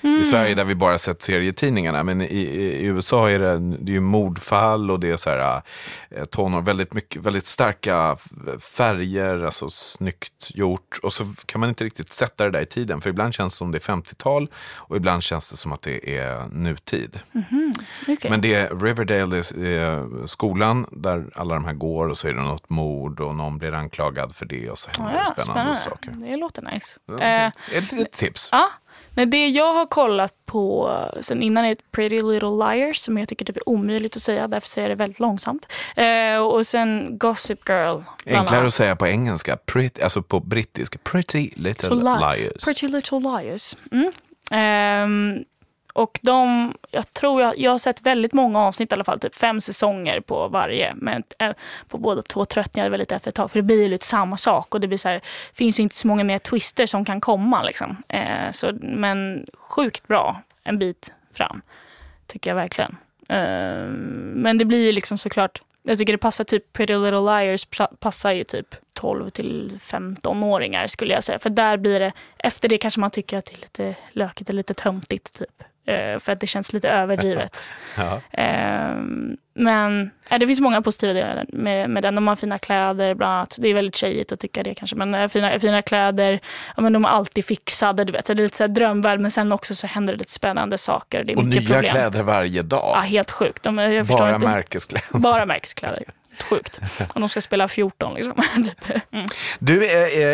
i 0.06 0.24
Sverige 0.24 0.56
där 0.56 0.66
vi 0.66 0.76
bara 0.76 0.98
sett 0.98 1.22
serietidningarna. 1.22 2.04
Men 2.04 2.22
i, 2.22 2.26
i 2.26 2.86
USA 2.86 3.30
är 3.30 3.40
det, 3.40 3.60
det 3.60 3.92
är 3.92 3.94
ju 3.94 4.00
mordfall 4.00 4.92
och 4.92 5.00
det 5.00 5.12
är 5.12 5.18
så 5.18 5.30
här, 5.30 5.62
eh, 6.10 6.26
tonår, 6.26 6.62
väldigt, 6.62 6.94
mycket, 6.94 7.26
väldigt 7.26 7.46
starka 7.46 8.18
färger, 8.78 9.46
alltså 9.46 9.70
snyggt 9.70 10.52
gjort. 10.54 11.00
Och 11.04 11.14
så 11.14 11.34
kan 11.46 11.60
man 11.60 11.70
inte 11.70 11.84
riktigt 11.84 12.12
sätta 12.12 12.44
det 12.44 12.52
där 12.52 12.62
i 12.62 12.66
tiden. 12.66 13.02
För 13.02 13.10
ibland 13.10 13.34
känns 13.34 13.54
det 13.54 13.58
som 13.58 13.72
det 13.72 13.78
är 13.78 13.94
50-tal 13.94 14.48
och 14.76 14.98
ibland 14.98 15.24
känns 15.24 15.50
det 15.50 15.58
som 15.58 15.72
att 15.72 15.82
det 15.82 16.18
är 16.18 16.48
nutid. 16.52 17.20
Okej. 18.02 18.30
Men 18.30 18.42
det 18.42 18.54
är 18.54 18.76
Riverdale, 18.76 19.44
det 19.56 19.68
är 19.68 20.28
skolan 20.28 20.86
där 20.92 21.26
alla 21.36 21.54
de 21.54 21.66
här 21.66 21.74
går 21.74 22.08
och 22.08 22.18
så 22.18 22.28
är 22.28 22.34
det 22.34 22.42
något 22.42 22.70
mord 22.70 23.05
och 23.20 23.36
någon 23.36 23.58
blir 23.58 23.74
anklagad 23.74 24.36
för 24.36 24.46
det 24.46 24.70
och 24.70 24.78
så 24.78 24.90
händer 24.98 25.18
Ja, 25.18 25.34
det 25.36 25.42
spännande, 25.42 25.76
spännande. 25.76 26.12
saker. 26.12 26.30
Det 26.32 26.36
låter 26.38 26.62
nice. 26.62 27.00
Ja, 27.06 27.20
Eh, 27.20 27.52
Ett 27.74 27.92
litet 27.92 28.12
tips. 28.12 28.50
ja, 28.52 28.70
Nej, 29.18 29.26
det 29.26 29.48
jag 29.48 29.74
har 29.74 29.86
kollat 29.86 30.34
på 30.46 30.92
sen 31.22 31.42
innan 31.44 31.66
är 31.66 31.78
Pretty 31.92 32.22
Little 32.22 32.50
Liars 32.50 32.98
som 32.98 33.18
jag 33.18 33.28
tycker 33.30 33.46
typ 33.46 33.58
är 33.58 33.70
omöjligt 33.70 34.16
att 34.16 34.22
säga, 34.22 34.48
därför 34.48 34.68
säger 34.68 34.90
jag 34.90 34.98
det 34.98 35.04
väldigt 35.04 35.20
långsamt. 35.20 35.68
Eh, 35.96 36.38
och 36.38 36.68
sen 36.68 37.18
Gossip 37.18 37.70
Girl. 37.70 38.02
Enklare 38.26 38.68
att 38.68 38.74
säga 38.74 38.96
på 38.96 39.08
engelska, 39.08 39.58
pretty, 39.66 40.02
alltså 40.02 40.22
på 40.22 40.40
brittiska, 40.40 41.00
pretty 41.04 41.50
little 41.56 41.90
li- 41.96 42.02
liars. 42.04 42.64
Pretty 42.66 42.88
Little 42.88 43.20
Liars. 43.20 43.76
Mm. 43.92 44.12
Ehm, 44.52 45.44
och 45.96 46.20
de, 46.22 46.74
jag 46.92 47.14
tror 47.14 47.42
jag, 47.42 47.58
jag 47.58 47.72
har 47.72 47.78
sett 47.78 48.02
väldigt 48.02 48.34
många 48.34 48.60
avsnitt 48.60 48.92
i 48.92 48.96
alla 48.96 49.04
fall, 49.04 49.20
typ 49.20 49.36
fem 49.36 49.62
säsonger 49.62 50.20
på 50.22 50.48
varje. 50.48 50.94
Men 50.96 51.24
eh, 51.40 51.52
på 51.88 51.98
båda 51.98 52.22
två 52.22 52.46
tröttnade 52.46 52.90
jag 52.90 52.98
lite 52.98 53.16
efter 53.16 53.30
ett 53.30 53.36
tag, 53.36 53.52
för 53.52 53.60
det 53.60 53.64
blir 53.64 53.84
ju 53.84 53.90
lite 53.90 54.06
samma 54.06 54.38
sak 54.38 54.76
och 54.76 54.82
det 54.82 54.88
blir 54.88 54.98
så 54.98 55.10
här, 55.10 55.22
finns 55.54 55.80
inte 55.80 55.96
så 55.96 56.08
många 56.08 56.24
mer 56.24 56.40
twister 56.40 56.86
som 56.86 57.06
kan 57.06 57.22
komma. 57.22 57.64
Liksom. 57.64 57.98
Eh, 58.08 58.52
så, 58.52 58.72
men 58.82 59.46
sjukt 59.54 60.08
bra 60.08 60.42
en 60.64 60.80
bit 60.80 61.14
fram, 61.34 61.62
tycker 62.28 62.50
jag 62.50 62.56
verkligen. 62.56 62.98
Eh, 63.30 63.88
men 64.36 64.58
det 64.58 64.66
blir 64.66 64.86
ju 64.86 64.92
liksom 64.92 65.18
såklart, 65.18 65.62
jag 65.84 65.98
tycker 65.98 66.14
det 66.14 66.18
passar 66.18 66.44
typ 66.44 66.74
Pretty 66.74 66.98
Little 66.98 67.22
Liars 67.22 67.68
passar 68.00 68.32
ju 68.32 68.44
typ 68.44 68.76
12 68.94 69.30
till 69.30 69.80
15-åringar 69.82 70.88
skulle 70.88 71.14
jag 71.14 71.24
säga. 71.24 71.40
För 71.40 71.50
där 71.50 71.78
blir 71.78 72.00
det, 72.00 72.12
efter 72.38 72.70
det 72.70 72.78
kanske 72.78 73.00
man 73.00 73.12
tycker 73.12 73.38
att 73.38 73.46
det 73.46 73.54
är 73.54 73.62
lite 73.62 73.96
lökigt 74.12 74.50
eller 74.50 74.58
lite 74.58 74.74
töntigt 74.74 75.40
typ. 75.40 75.64
Eh, 75.88 76.20
för 76.20 76.32
att 76.32 76.40
det 76.40 76.48
känns 76.48 76.74
lite 76.74 76.90
överdrivet. 76.90 77.64
Ja. 77.98 78.22
Ehm, 78.32 79.38
men 79.54 80.12
eh, 80.30 80.40
det 80.40 80.48
finns 80.48 80.60
många 80.62 80.82
positiva 80.82 81.14
delar 81.14 81.46
med, 81.50 81.90
med 81.90 82.04
den. 82.04 82.16
De 82.16 82.28
har 82.28 82.36
fina 82.36 82.58
kläder 82.58 83.14
bland 83.16 83.34
annat. 83.34 83.58
Det 83.60 83.68
är 83.70 83.74
väldigt 83.74 83.96
tjejigt 83.96 84.32
att 84.32 84.40
tycka 84.40 84.64
det 84.64 84.74
kanske. 84.74 84.96
Men 84.96 85.16
eh, 85.16 85.28
fina, 85.28 85.60
fina 85.60 85.82
kläder, 85.82 86.40
ja, 86.76 86.82
men 86.82 86.94
de 86.94 87.06
är 87.06 87.10
alltid 87.10 87.46
fixade. 87.46 88.04
Du 88.04 88.14
vet. 88.14 88.26
Det 88.26 88.34
är 88.34 88.36
lite 88.36 88.58
så 88.58 88.68
drömvärld 88.68 89.20
men 89.20 89.32
sen 89.32 89.52
också 89.52 89.76
så 89.76 89.88
händer 89.88 90.14
det 90.14 90.20
lite 90.20 90.32
spännande 90.32 90.78
saker. 90.78 91.24
Det 91.24 91.34
är 91.34 91.38
Och 91.38 91.46
nya 91.46 91.62
problem. 91.62 91.84
kläder 91.84 92.22
varje 92.24 92.62
dag. 92.62 92.92
Ja, 92.96 93.00
helt 93.00 93.32
sjukt. 93.32 93.64
De, 93.64 93.78
jag 93.78 94.06
Bara 94.06 94.36
inte. 94.36 94.48
märkeskläder. 94.48 95.20
Bara 95.20 95.46
märkeskläder. 95.46 96.04
Sjukt. 96.50 96.80
Och 97.14 97.20
de 97.20 97.30
ska 97.30 97.42
spela 97.42 97.68
14 97.68 98.14
liksom. 98.14 98.34
Typ. 98.66 98.92
Mm. 99.12 99.26
Du, 99.60 99.90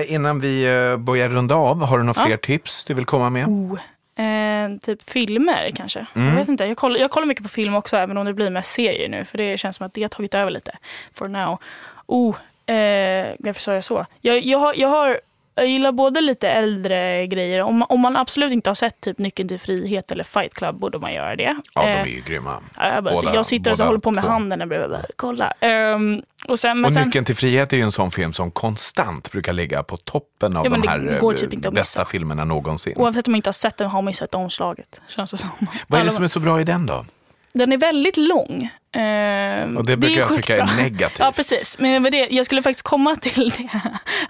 innan 0.07 0.39
vi 0.39 0.65
börjar 0.99 1.29
runda 1.29 1.55
av, 1.55 1.83
har 1.85 1.97
du 1.97 2.03
några 2.03 2.21
Ja. 2.21 2.25
fler 2.27 2.37
tips 2.37 2.85
du 2.85 2.93
vill 2.93 3.05
komma 3.05 3.29
med? 3.29 3.47
Oh. 3.47 3.79
Eh, 4.21 4.77
typ 4.77 5.09
filmer 5.09 5.71
kanske. 5.75 6.05
Mm. 6.15 6.27
Jag 6.27 6.35
vet 6.35 6.47
inte. 6.47 6.65
Jag 6.65 6.77
kollar, 6.77 6.99
jag 6.99 7.11
kollar 7.11 7.27
mycket 7.27 7.43
på 7.43 7.49
film 7.49 7.75
också 7.75 7.97
även 7.97 8.17
om 8.17 8.25
det 8.25 8.33
blir 8.33 8.49
mest 8.49 8.73
serier 8.73 9.09
nu. 9.09 9.25
För 9.25 9.37
det 9.37 9.57
känns 9.57 9.75
som 9.75 9.85
att 9.85 9.93
det 9.93 10.01
har 10.01 10.09
tagit 10.09 10.35
över 10.35 10.51
lite. 10.51 10.77
For 11.13 11.27
now. 11.27 11.57
Oh, 12.05 12.35
eh, 12.75 13.35
varför 13.39 13.61
sa 13.61 13.73
jag 13.73 13.83
så? 13.83 14.05
Jag, 14.21 14.45
jag, 14.45 14.59
har, 14.59 14.73
jag, 14.77 14.87
har, 14.87 15.19
jag 15.61 15.69
gillar 15.69 15.91
både 15.91 16.21
lite 16.21 16.49
äldre 16.49 17.27
grejer. 17.27 17.61
Om, 17.61 17.77
man- 17.77 17.85
om 17.89 17.99
man 17.99 18.15
absolut 18.17 18.51
inte 18.53 18.69
har 18.69 18.75
sett 18.75 19.01
typ 19.01 19.17
Nyckeln 19.17 19.49
till 19.49 19.59
frihet 19.59 20.11
eller 20.11 20.23
Fight 20.23 20.53
Club 20.53 20.75
borde 20.79 20.97
man 20.99 21.13
göra 21.13 21.35
det. 21.35 21.55
Ja, 21.73 21.81
de 21.81 21.87
Eh, 21.89 22.01
är 22.01 22.05
ju 22.05 22.21
grymma. 22.21 22.57
ja, 22.77 22.93
jag, 22.93 23.03
bara, 23.03 23.13
båda- 23.15 23.33
jag 23.35 23.45
sitter 23.45 23.71
och 23.71 23.77
så 23.77 23.83
håller 23.83 23.99
på 23.99 24.11
med 24.11 24.23
två. 24.23 24.29
handen 24.29 24.61
och 24.61 24.67
bara, 24.67 24.99
Kolla. 25.15 25.53
Ehm, 25.59 26.21
och 26.47 26.59
sen, 26.59 26.85
Och 26.85 26.93
sen, 26.93 27.03
Nyckeln 27.05 27.25
till 27.25 27.35
frihet 27.35 27.73
är 27.73 27.77
ju 27.77 27.83
en 27.83 27.91
sån 27.91 28.11
film 28.11 28.33
som 28.33 28.51
konstant 28.51 29.31
brukar 29.31 29.53
ligga 29.53 29.83
på 29.83 29.97
toppen 29.97 30.57
av 30.57 30.65
Ja, 30.65 30.69
de 30.71 30.87
här 30.87 31.19
eh, 31.23 31.33
typ 31.35 31.65
att 31.65 31.73
bästa 31.73 32.05
filmerna 32.05 32.43
någonsin. 32.43 32.93
oavsett 32.97 33.27
om 33.27 33.31
man 33.31 33.35
inte 33.35 33.47
har 33.47 33.53
sett 33.53 33.77
den 33.77 33.87
har 33.87 34.01
man 34.01 34.11
ju 34.11 34.15
sett 34.17 34.35
omslaget. 34.35 35.01
Känns 35.07 35.31
det 35.31 35.37
som. 35.37 35.49
Vad 35.87 35.99
är 35.99 36.05
det 36.05 36.11
som 36.11 36.23
är 36.23 36.27
så 36.27 36.39
bra 36.39 36.61
i 36.61 36.63
den 36.63 36.85
då? 36.85 37.05
Den 37.53 37.71
är 37.71 37.77
väldigt 37.77 38.17
lång. 38.17 38.69
Ehm, 38.95 39.77
Och 39.77 39.85
det 39.85 39.97
brukar 39.97 40.19
jag 40.19 40.27
sjukt 40.29 40.41
tycka 40.47 40.61
är 40.61 40.65
bra. 40.65 40.75
negativt. 40.75 41.19
Ja, 41.19 41.31
precis. 41.35 41.79
Men 41.79 42.03
det, 42.03 42.27
jag 42.31 42.45
skulle 42.45 42.61
faktiskt 42.61 42.85
komma 42.87 43.15
till 43.15 43.49
det. 43.49 43.69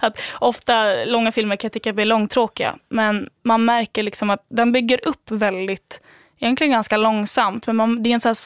Att 0.00 0.18
ofta 0.40 1.04
långa 1.04 1.32
filmer 1.32 1.56
kan 1.56 1.66
jag 1.68 1.72
tycka 1.72 1.92
blir 1.92 2.04
långtråkiga. 2.04 2.76
Men 2.88 3.28
man 3.44 3.64
märker 3.64 4.02
liksom 4.02 4.30
att 4.30 4.46
den 4.48 4.72
bygger 4.72 5.08
upp 5.08 5.30
väldigt, 5.30 6.00
egentligen 6.40 6.70
ganska 6.72 6.96
långsamt. 6.96 7.66
Men 7.66 7.76
man, 7.76 8.02
det 8.02 8.10
är 8.10 8.14
en 8.14 8.20
sån 8.20 8.28
här, 8.30 8.36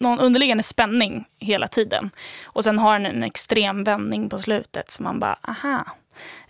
någon 0.00 0.20
underliggande 0.20 0.62
spänning 0.62 1.24
hela 1.40 1.68
tiden. 1.68 2.10
Och 2.44 2.64
sen 2.64 2.78
har 2.78 2.92
den 2.98 3.06
en 3.06 3.22
extrem 3.22 3.84
vändning 3.84 4.28
på 4.28 4.38
slutet. 4.38 4.90
Så 4.92 5.02
man 5.02 5.20
bara, 5.20 5.36
aha. 5.48 5.84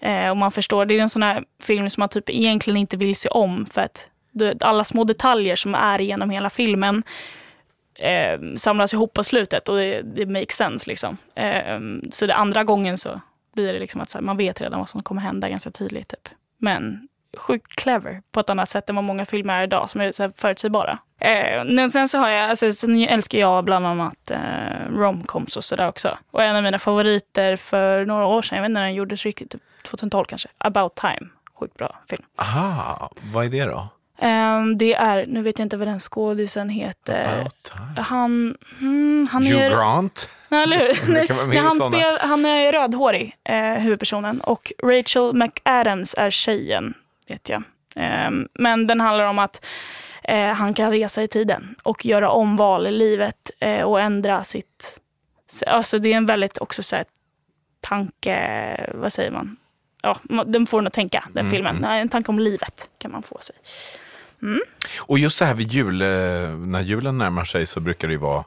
Eh, 0.00 0.30
och 0.30 0.36
man 0.36 0.50
förstår, 0.50 0.86
det 0.86 0.94
är 0.94 1.00
en 1.00 1.08
sån 1.08 1.22
här 1.22 1.44
film 1.62 1.90
som 1.90 2.00
man 2.00 2.08
typ 2.08 2.30
egentligen 2.30 2.76
inte 2.76 2.96
vill 2.96 3.16
se 3.16 3.28
om. 3.28 3.66
För 3.66 3.80
att 3.80 4.06
det- 4.32 4.62
alla 4.64 4.84
små 4.84 5.04
detaljer 5.04 5.56
som 5.56 5.74
är 5.74 5.98
genom 5.98 6.30
hela 6.30 6.50
filmen 6.50 7.02
eh, 7.98 8.38
samlas 8.56 8.94
ihop 8.94 9.12
på 9.12 9.24
slutet 9.24 9.68
och 9.68 9.76
det, 9.76 10.02
det 10.02 10.26
makes 10.26 10.56
sense. 10.56 10.90
Liksom. 10.90 11.16
Eh, 11.34 11.78
så 12.10 12.26
det 12.26 12.34
andra 12.34 12.64
gången 12.64 12.96
så 12.98 13.20
blir 13.54 13.72
det 13.72 13.78
liksom 13.78 14.00
att 14.00 14.10
så 14.10 14.18
här, 14.18 14.24
man 14.24 14.36
vet 14.36 14.60
redan 14.60 14.78
vad 14.78 14.88
som 14.88 15.02
kommer 15.02 15.22
hända 15.22 15.48
ganska 15.48 15.70
tydligt. 15.70 16.08
Typ. 16.08 16.28
Men 16.58 17.08
sjukt 17.36 17.76
clever 17.76 18.22
på 18.32 18.40
ett 18.40 18.50
annat 18.50 18.68
sätt 18.68 18.88
än 18.88 18.94
vad 18.96 19.04
många 19.04 19.24
filmer 19.24 19.54
är 19.54 19.62
idag 19.62 19.90
som 19.90 20.00
är 20.00 20.12
så 20.12 20.22
här 20.22 20.32
förutsägbara. 20.36 20.98
Eh, 21.20 21.88
sen 21.90 22.08
så 22.08 22.18
har 22.18 22.28
jag, 22.28 22.50
alltså, 22.50 22.72
sen 22.72 23.00
älskar 23.00 23.38
jag 23.38 23.64
bland 23.64 23.86
annat 23.86 24.30
eh, 24.30 24.90
romcoms 24.90 25.56
och 25.56 25.64
sådär 25.64 25.88
också. 25.88 26.18
Och 26.30 26.42
en 26.42 26.56
av 26.56 26.62
mina 26.62 26.78
favoriter 26.78 27.56
för 27.56 28.06
några 28.06 28.26
år 28.26 28.42
sedan, 28.42 28.56
jag 28.56 28.62
vet 28.62 28.68
inte 28.68 28.80
när 28.80 28.86
den 28.86 28.94
gjordes 28.94 29.24
riktigt, 29.24 29.50
typ 29.50 29.62
2012 29.82 30.24
kanske, 30.24 30.48
About 30.58 30.94
time. 30.94 31.28
Sjukt 31.60 31.76
bra 31.76 31.96
film. 32.10 32.22
Aha, 32.38 33.10
vad 33.32 33.44
är 33.44 33.50
det 33.50 33.64
då? 33.64 33.88
Ehm, 34.18 34.78
det 34.78 34.94
är, 34.94 35.26
nu 35.26 35.42
vet 35.42 35.58
jag 35.58 35.66
inte 35.66 35.76
vad 35.76 35.88
den 35.88 36.00
skådisen 36.00 36.68
heter. 36.68 37.50
Han, 37.96 38.56
hmm, 38.78 39.28
han 39.30 39.46
Hugh 39.46 39.62
är... 39.62 39.70
Grant. 39.70 40.28
Eller 40.50 40.76
hur? 40.78 41.58
Han 41.62 41.78
Nej, 41.78 41.88
spel, 41.88 42.18
han 42.20 42.44
är 42.44 42.72
rödhårig, 42.72 43.36
eh, 43.44 43.72
huvudpersonen. 43.72 44.40
Och 44.40 44.72
Rachel 44.82 45.32
McAdams 45.34 46.14
är 46.18 46.30
tjejen, 46.30 46.94
vet 47.28 47.48
jag. 47.48 47.62
Ehm, 47.96 48.48
men 48.54 48.86
den 48.86 49.00
handlar 49.00 49.24
om 49.24 49.38
att 49.38 49.64
eh, 50.24 50.52
han 50.52 50.74
kan 50.74 50.90
resa 50.90 51.22
i 51.22 51.28
tiden 51.28 51.74
och 51.82 52.06
göra 52.06 52.30
omval 52.30 52.86
i 52.86 52.90
livet 52.90 53.50
eh, 53.60 53.82
och 53.82 54.00
ändra 54.00 54.44
sitt... 54.44 55.00
Alltså 55.66 55.98
det 55.98 56.12
är 56.12 56.16
en 56.16 56.26
väldigt 56.26 56.58
också 56.58 56.82
så 56.82 56.96
här, 56.96 57.04
tanke... 57.80 58.90
Vad 58.94 59.12
säger 59.12 59.30
man? 59.30 59.56
Ja, 60.02 60.18
den 60.46 60.66
får 60.66 60.78
en 60.78 60.86
att 60.86 60.92
tänka, 60.92 61.24
den 61.32 61.40
Mm, 61.40 61.50
filmen. 61.50 61.78
Nej, 61.80 62.00
En 62.00 62.08
tanke 62.08 62.30
om 62.30 62.38
livet 62.38 62.90
kan 62.98 63.10
man 63.12 63.22
få 63.22 63.38
sig. 63.40 63.56
Och 65.00 65.18
just 65.18 65.36
så 65.36 65.44
här 65.44 65.54
vid 65.54 65.72
jul, 65.72 66.02
eh, 66.02 66.08
när 66.58 66.80
julen 66.80 67.18
närmar 67.18 67.44
sig 67.44 67.66
så 67.66 67.80
brukar 67.80 68.08
det 68.08 68.14
ju 68.14 68.18
vara 68.20 68.44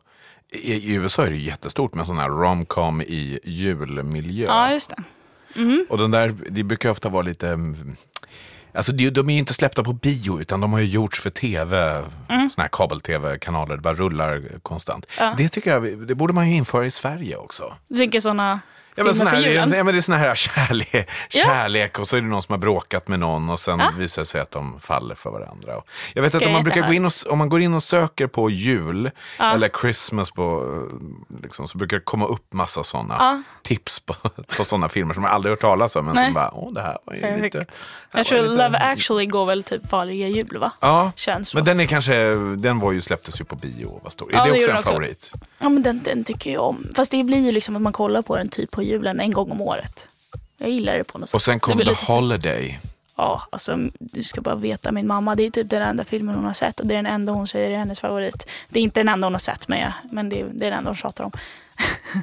i, 0.52 0.96
USA 0.96 1.26
är 1.26 1.30
det 1.30 1.38
jättestort 1.38 1.94
med 1.96 2.06
sån 2.08 2.18
här 2.18 2.30
romcom 2.30 3.02
i 3.02 3.40
julmiljö. 3.44 4.46
Ja, 4.46 4.72
just 4.72 4.90
det. 4.90 5.04
Och 5.90 5.98
den 5.98 6.12
där, 6.12 6.36
det 6.50 6.64
brukar 6.64 6.90
ofta 6.90 7.10
vara 7.10 7.22
lite... 7.22 7.48
mm, 7.50 7.96
Alltså 8.74 8.92
de, 8.92 9.10
de 9.10 9.30
är 9.30 9.34
ju 9.34 9.40
inte 9.40 9.54
släppta 9.54 9.84
på 9.84 9.94
bio 9.94 10.42
utan 10.42 10.62
de 10.62 10.74
har 10.74 10.80
ju 10.80 10.86
gjorts 10.86 11.20
för 11.20 11.30
tv, 11.30 12.04
Mm. 12.30 12.50
såna 12.50 12.64
här 12.64 12.70
kabel-tv-kanaler, 12.72 13.76
det 13.76 13.82
bara 13.82 13.94
rullar 13.94 14.44
konstant. 14.62 15.06
Ja. 15.20 15.34
Det 15.38 15.50
tycker 15.50 15.72
jag, 15.72 16.08
det 16.08 16.16
borde 16.16 16.34
man 16.34 16.50
ju 16.50 16.56
införa 16.56 16.86
i 16.86 16.92
Sverige 16.92 17.36
också. 17.38 17.74
Du 17.88 17.96
tänker 17.98 18.20
sådana 18.20 18.60
Ja, 18.98 19.04
men 19.04 19.16
sån 19.16 19.28
här, 19.28 19.42
ja, 19.42 19.66
men 19.66 19.86
det 19.86 19.92
är 19.98 20.02
sån 20.02 20.16
här 20.16 20.36
kärlek, 20.36 21.10
Ja. 21.30 21.44
kärlek 21.46 22.00
och 22.00 22.08
så 22.08 22.18
är 22.18 22.22
det 22.22 22.28
någon 22.28 22.42
som 22.42 22.54
har 22.54 22.58
bråkat 22.60 23.08
med 23.08 23.20
någon 23.20 23.50
och 23.50 23.60
sen 23.60 23.80
Ja. 23.80 23.92
visar 23.98 24.22
det 24.22 24.26
sig 24.26 24.42
att 24.42 24.52
de 24.52 24.80
faller 24.80 25.16
för 25.16 25.30
varandra. 25.30 25.78
Och 25.78 25.88
Jag 26.14 26.22
vet 26.22 26.36
att 26.36 26.42
Ska 26.42 26.48
om 26.48 26.54
man, 26.54 26.64
brukar 26.64 26.88
gå 26.88 26.94
in 26.94 27.06
och, 27.06 27.12
om 27.30 27.38
man 27.38 27.50
går 27.50 27.62
in 27.62 27.74
och 27.74 27.84
söker 27.84 28.28
på 28.28 28.50
jul 28.50 29.12
Ja. 29.40 29.54
eller 29.54 29.70
Christmas 29.82 30.32
på, 30.32 30.74
eh, 31.32 31.42
liksom, 31.44 31.68
så 31.68 31.78
brukar 31.78 31.98
det 31.98 32.04
komma 32.04 32.26
upp 32.26 32.54
massa 32.54 32.84
sådana 32.84 33.16
Ja. 33.20 33.42
tips 33.64 34.00
på, 34.00 34.14
på 34.58 34.64
sådana 34.64 34.90
filmer 34.90 35.14
som 35.14 35.24
man 35.24 35.32
aldrig 35.32 35.52
hört 35.52 35.62
talas 35.62 35.96
om. 35.96 36.06
Men 36.06 36.16
Nej. 36.16 36.26
som 36.26 36.34
bara, 36.34 36.52
åh 36.54 36.74
det 36.74 36.82
här 36.82 36.98
var 37.04 37.14
ju 37.14 37.22
Perfekt. 37.22 37.44
lite... 37.56 37.66
Jag 38.14 38.26
tror 38.26 38.40
lite- 38.42 38.52
Love 38.64 38.78
actually 38.78 39.26
går 39.26 39.46
väl 39.46 39.64
typ 39.64 39.92
varje 39.92 40.28
jul 40.28 40.58
va? 40.60 40.72
Ja, 40.82 41.12
Känns 41.16 41.50
så. 41.50 41.58
men 41.58 41.66
den 41.66 41.80
är 41.80 41.86
kanske, 41.86 42.14
den 42.56 42.80
var 42.80 42.92
ju, 42.92 43.02
släpptes 43.02 43.42
ju 43.42 43.46
på 43.46 43.56
bio 43.56 44.00
var 44.04 44.10
stor. 44.10 44.34
Är 44.34 44.38
Ja, 44.38 44.46
det 44.46 44.52
också 44.52 44.70
en 44.72 44.78
också. 44.78 44.88
favorit? 44.90 45.32
Ja 45.62 45.70
men 45.70 45.84
den, 45.84 46.02
den 46.04 46.24
tycker 46.24 46.52
jag 46.54 46.62
om. 46.64 46.88
Fast 46.96 47.12
det 47.12 47.24
blir 47.24 47.38
ju 47.46 47.52
liksom 47.52 47.76
att 47.76 47.82
man 47.82 47.94
kollar 47.94 48.22
på 48.22 48.36
den 48.38 48.50
typ 48.50 48.72
på 48.72 48.84
julen 48.88 49.20
en 49.20 49.32
gång 49.32 49.52
om 49.52 49.62
året. 49.62 50.06
Jag 50.58 50.70
gillar 50.70 50.98
det 50.98 51.04
på 51.04 51.18
något 51.18 51.30
sätt. 51.30 51.36
Och 51.36 51.42
sen 51.42 51.60
kom 51.60 51.78
The 51.78 51.84
lite- 51.84 52.06
Holiday. 52.06 52.80
Ja, 53.20 53.48
alltså 53.50 53.78
du 54.00 54.24
ska 54.24 54.42
bara 54.42 54.56
veta 54.56 54.92
min 54.92 55.08
mamma, 55.08 55.36
det 55.36 55.44
är 55.44 55.50
typ 55.52 55.70
den 55.70 55.82
enda 55.82 56.04
filmen 56.04 56.36
hon 56.36 56.46
har 56.46 56.54
sett 56.54 56.80
och 56.80 56.86
det 56.88 56.94
är 56.94 56.96
den 56.96 57.06
enda 57.06 57.32
hon 57.34 57.48
säger 57.48 57.72
är 57.72 57.78
hennes 57.78 58.00
favorit. 58.00 58.48
Det 58.70 58.80
är 58.80 58.84
inte 58.84 59.00
den 59.00 59.10
enda 59.10 59.26
hon 59.26 59.34
har 59.34 59.40
sett 59.40 59.68
men, 59.68 59.80
jag, 59.80 59.92
men 60.12 60.30
det, 60.30 60.40
är, 60.42 60.46
det 60.54 60.66
är 60.66 60.70
den 60.70 60.78
enda 60.78 60.90
hon 60.90 60.96
tjatar 60.96 61.24
om. 61.24 61.32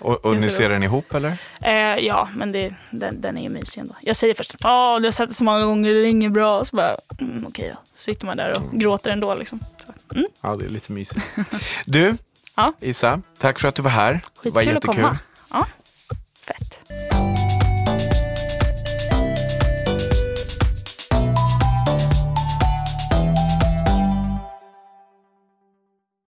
Och, 0.01 0.25
och 0.25 0.37
ni 0.41 0.51
ser 0.51 0.69
den 0.69 0.83
ihop 0.83 1.15
eller? 1.15 1.39
Eh, 1.63 1.73
ja, 2.07 2.29
men 2.35 2.53
det, 2.53 2.75
den, 2.91 3.21
den 3.21 3.37
är 3.39 3.43
ju 3.43 3.49
mysig 3.49 3.81
ändå. 3.81 3.95
Jag 4.01 4.17
säger 4.17 4.35
först 4.35 4.55
ja, 4.61 4.99
du 4.99 5.05
har 5.07 5.13
sett 5.13 5.29
det 5.29 5.35
så 5.35 5.45
många 5.45 5.65
gånger, 5.65 5.95
det 5.95 6.01
är 6.01 6.07
inget 6.07 6.33
bra. 6.33 6.65
Så 6.65 6.77
bara, 6.77 6.97
mm, 7.21 7.45
okej 7.49 7.69
då. 7.69 7.77
Så 7.93 7.99
sitter 8.03 8.27
man 8.27 8.37
där 8.37 8.57
och 8.57 8.73
gråter 8.81 9.11
ändå 9.11 9.35
liksom. 9.35 9.61
Så, 9.87 10.15
mm, 10.15 10.27
Ja, 10.43 10.55
det 10.55 10.65
är 10.65 10.69
lite 10.69 10.93
mysigt. 10.93 11.27
Du, 11.87 12.17
Ja. 12.57 12.73
Isa, 12.81 13.21
tack 13.39 13.59
för 13.59 13.69
att 13.69 13.75
du 13.75 13.83
var 13.83 13.91
här. 13.91 14.13
det 14.43 14.51
var 14.51 14.63
skitkul 14.63 14.77
att 14.77 14.85
jättekul. 14.85 14.95
komma. 15.03 15.19
Ja. 15.53 15.67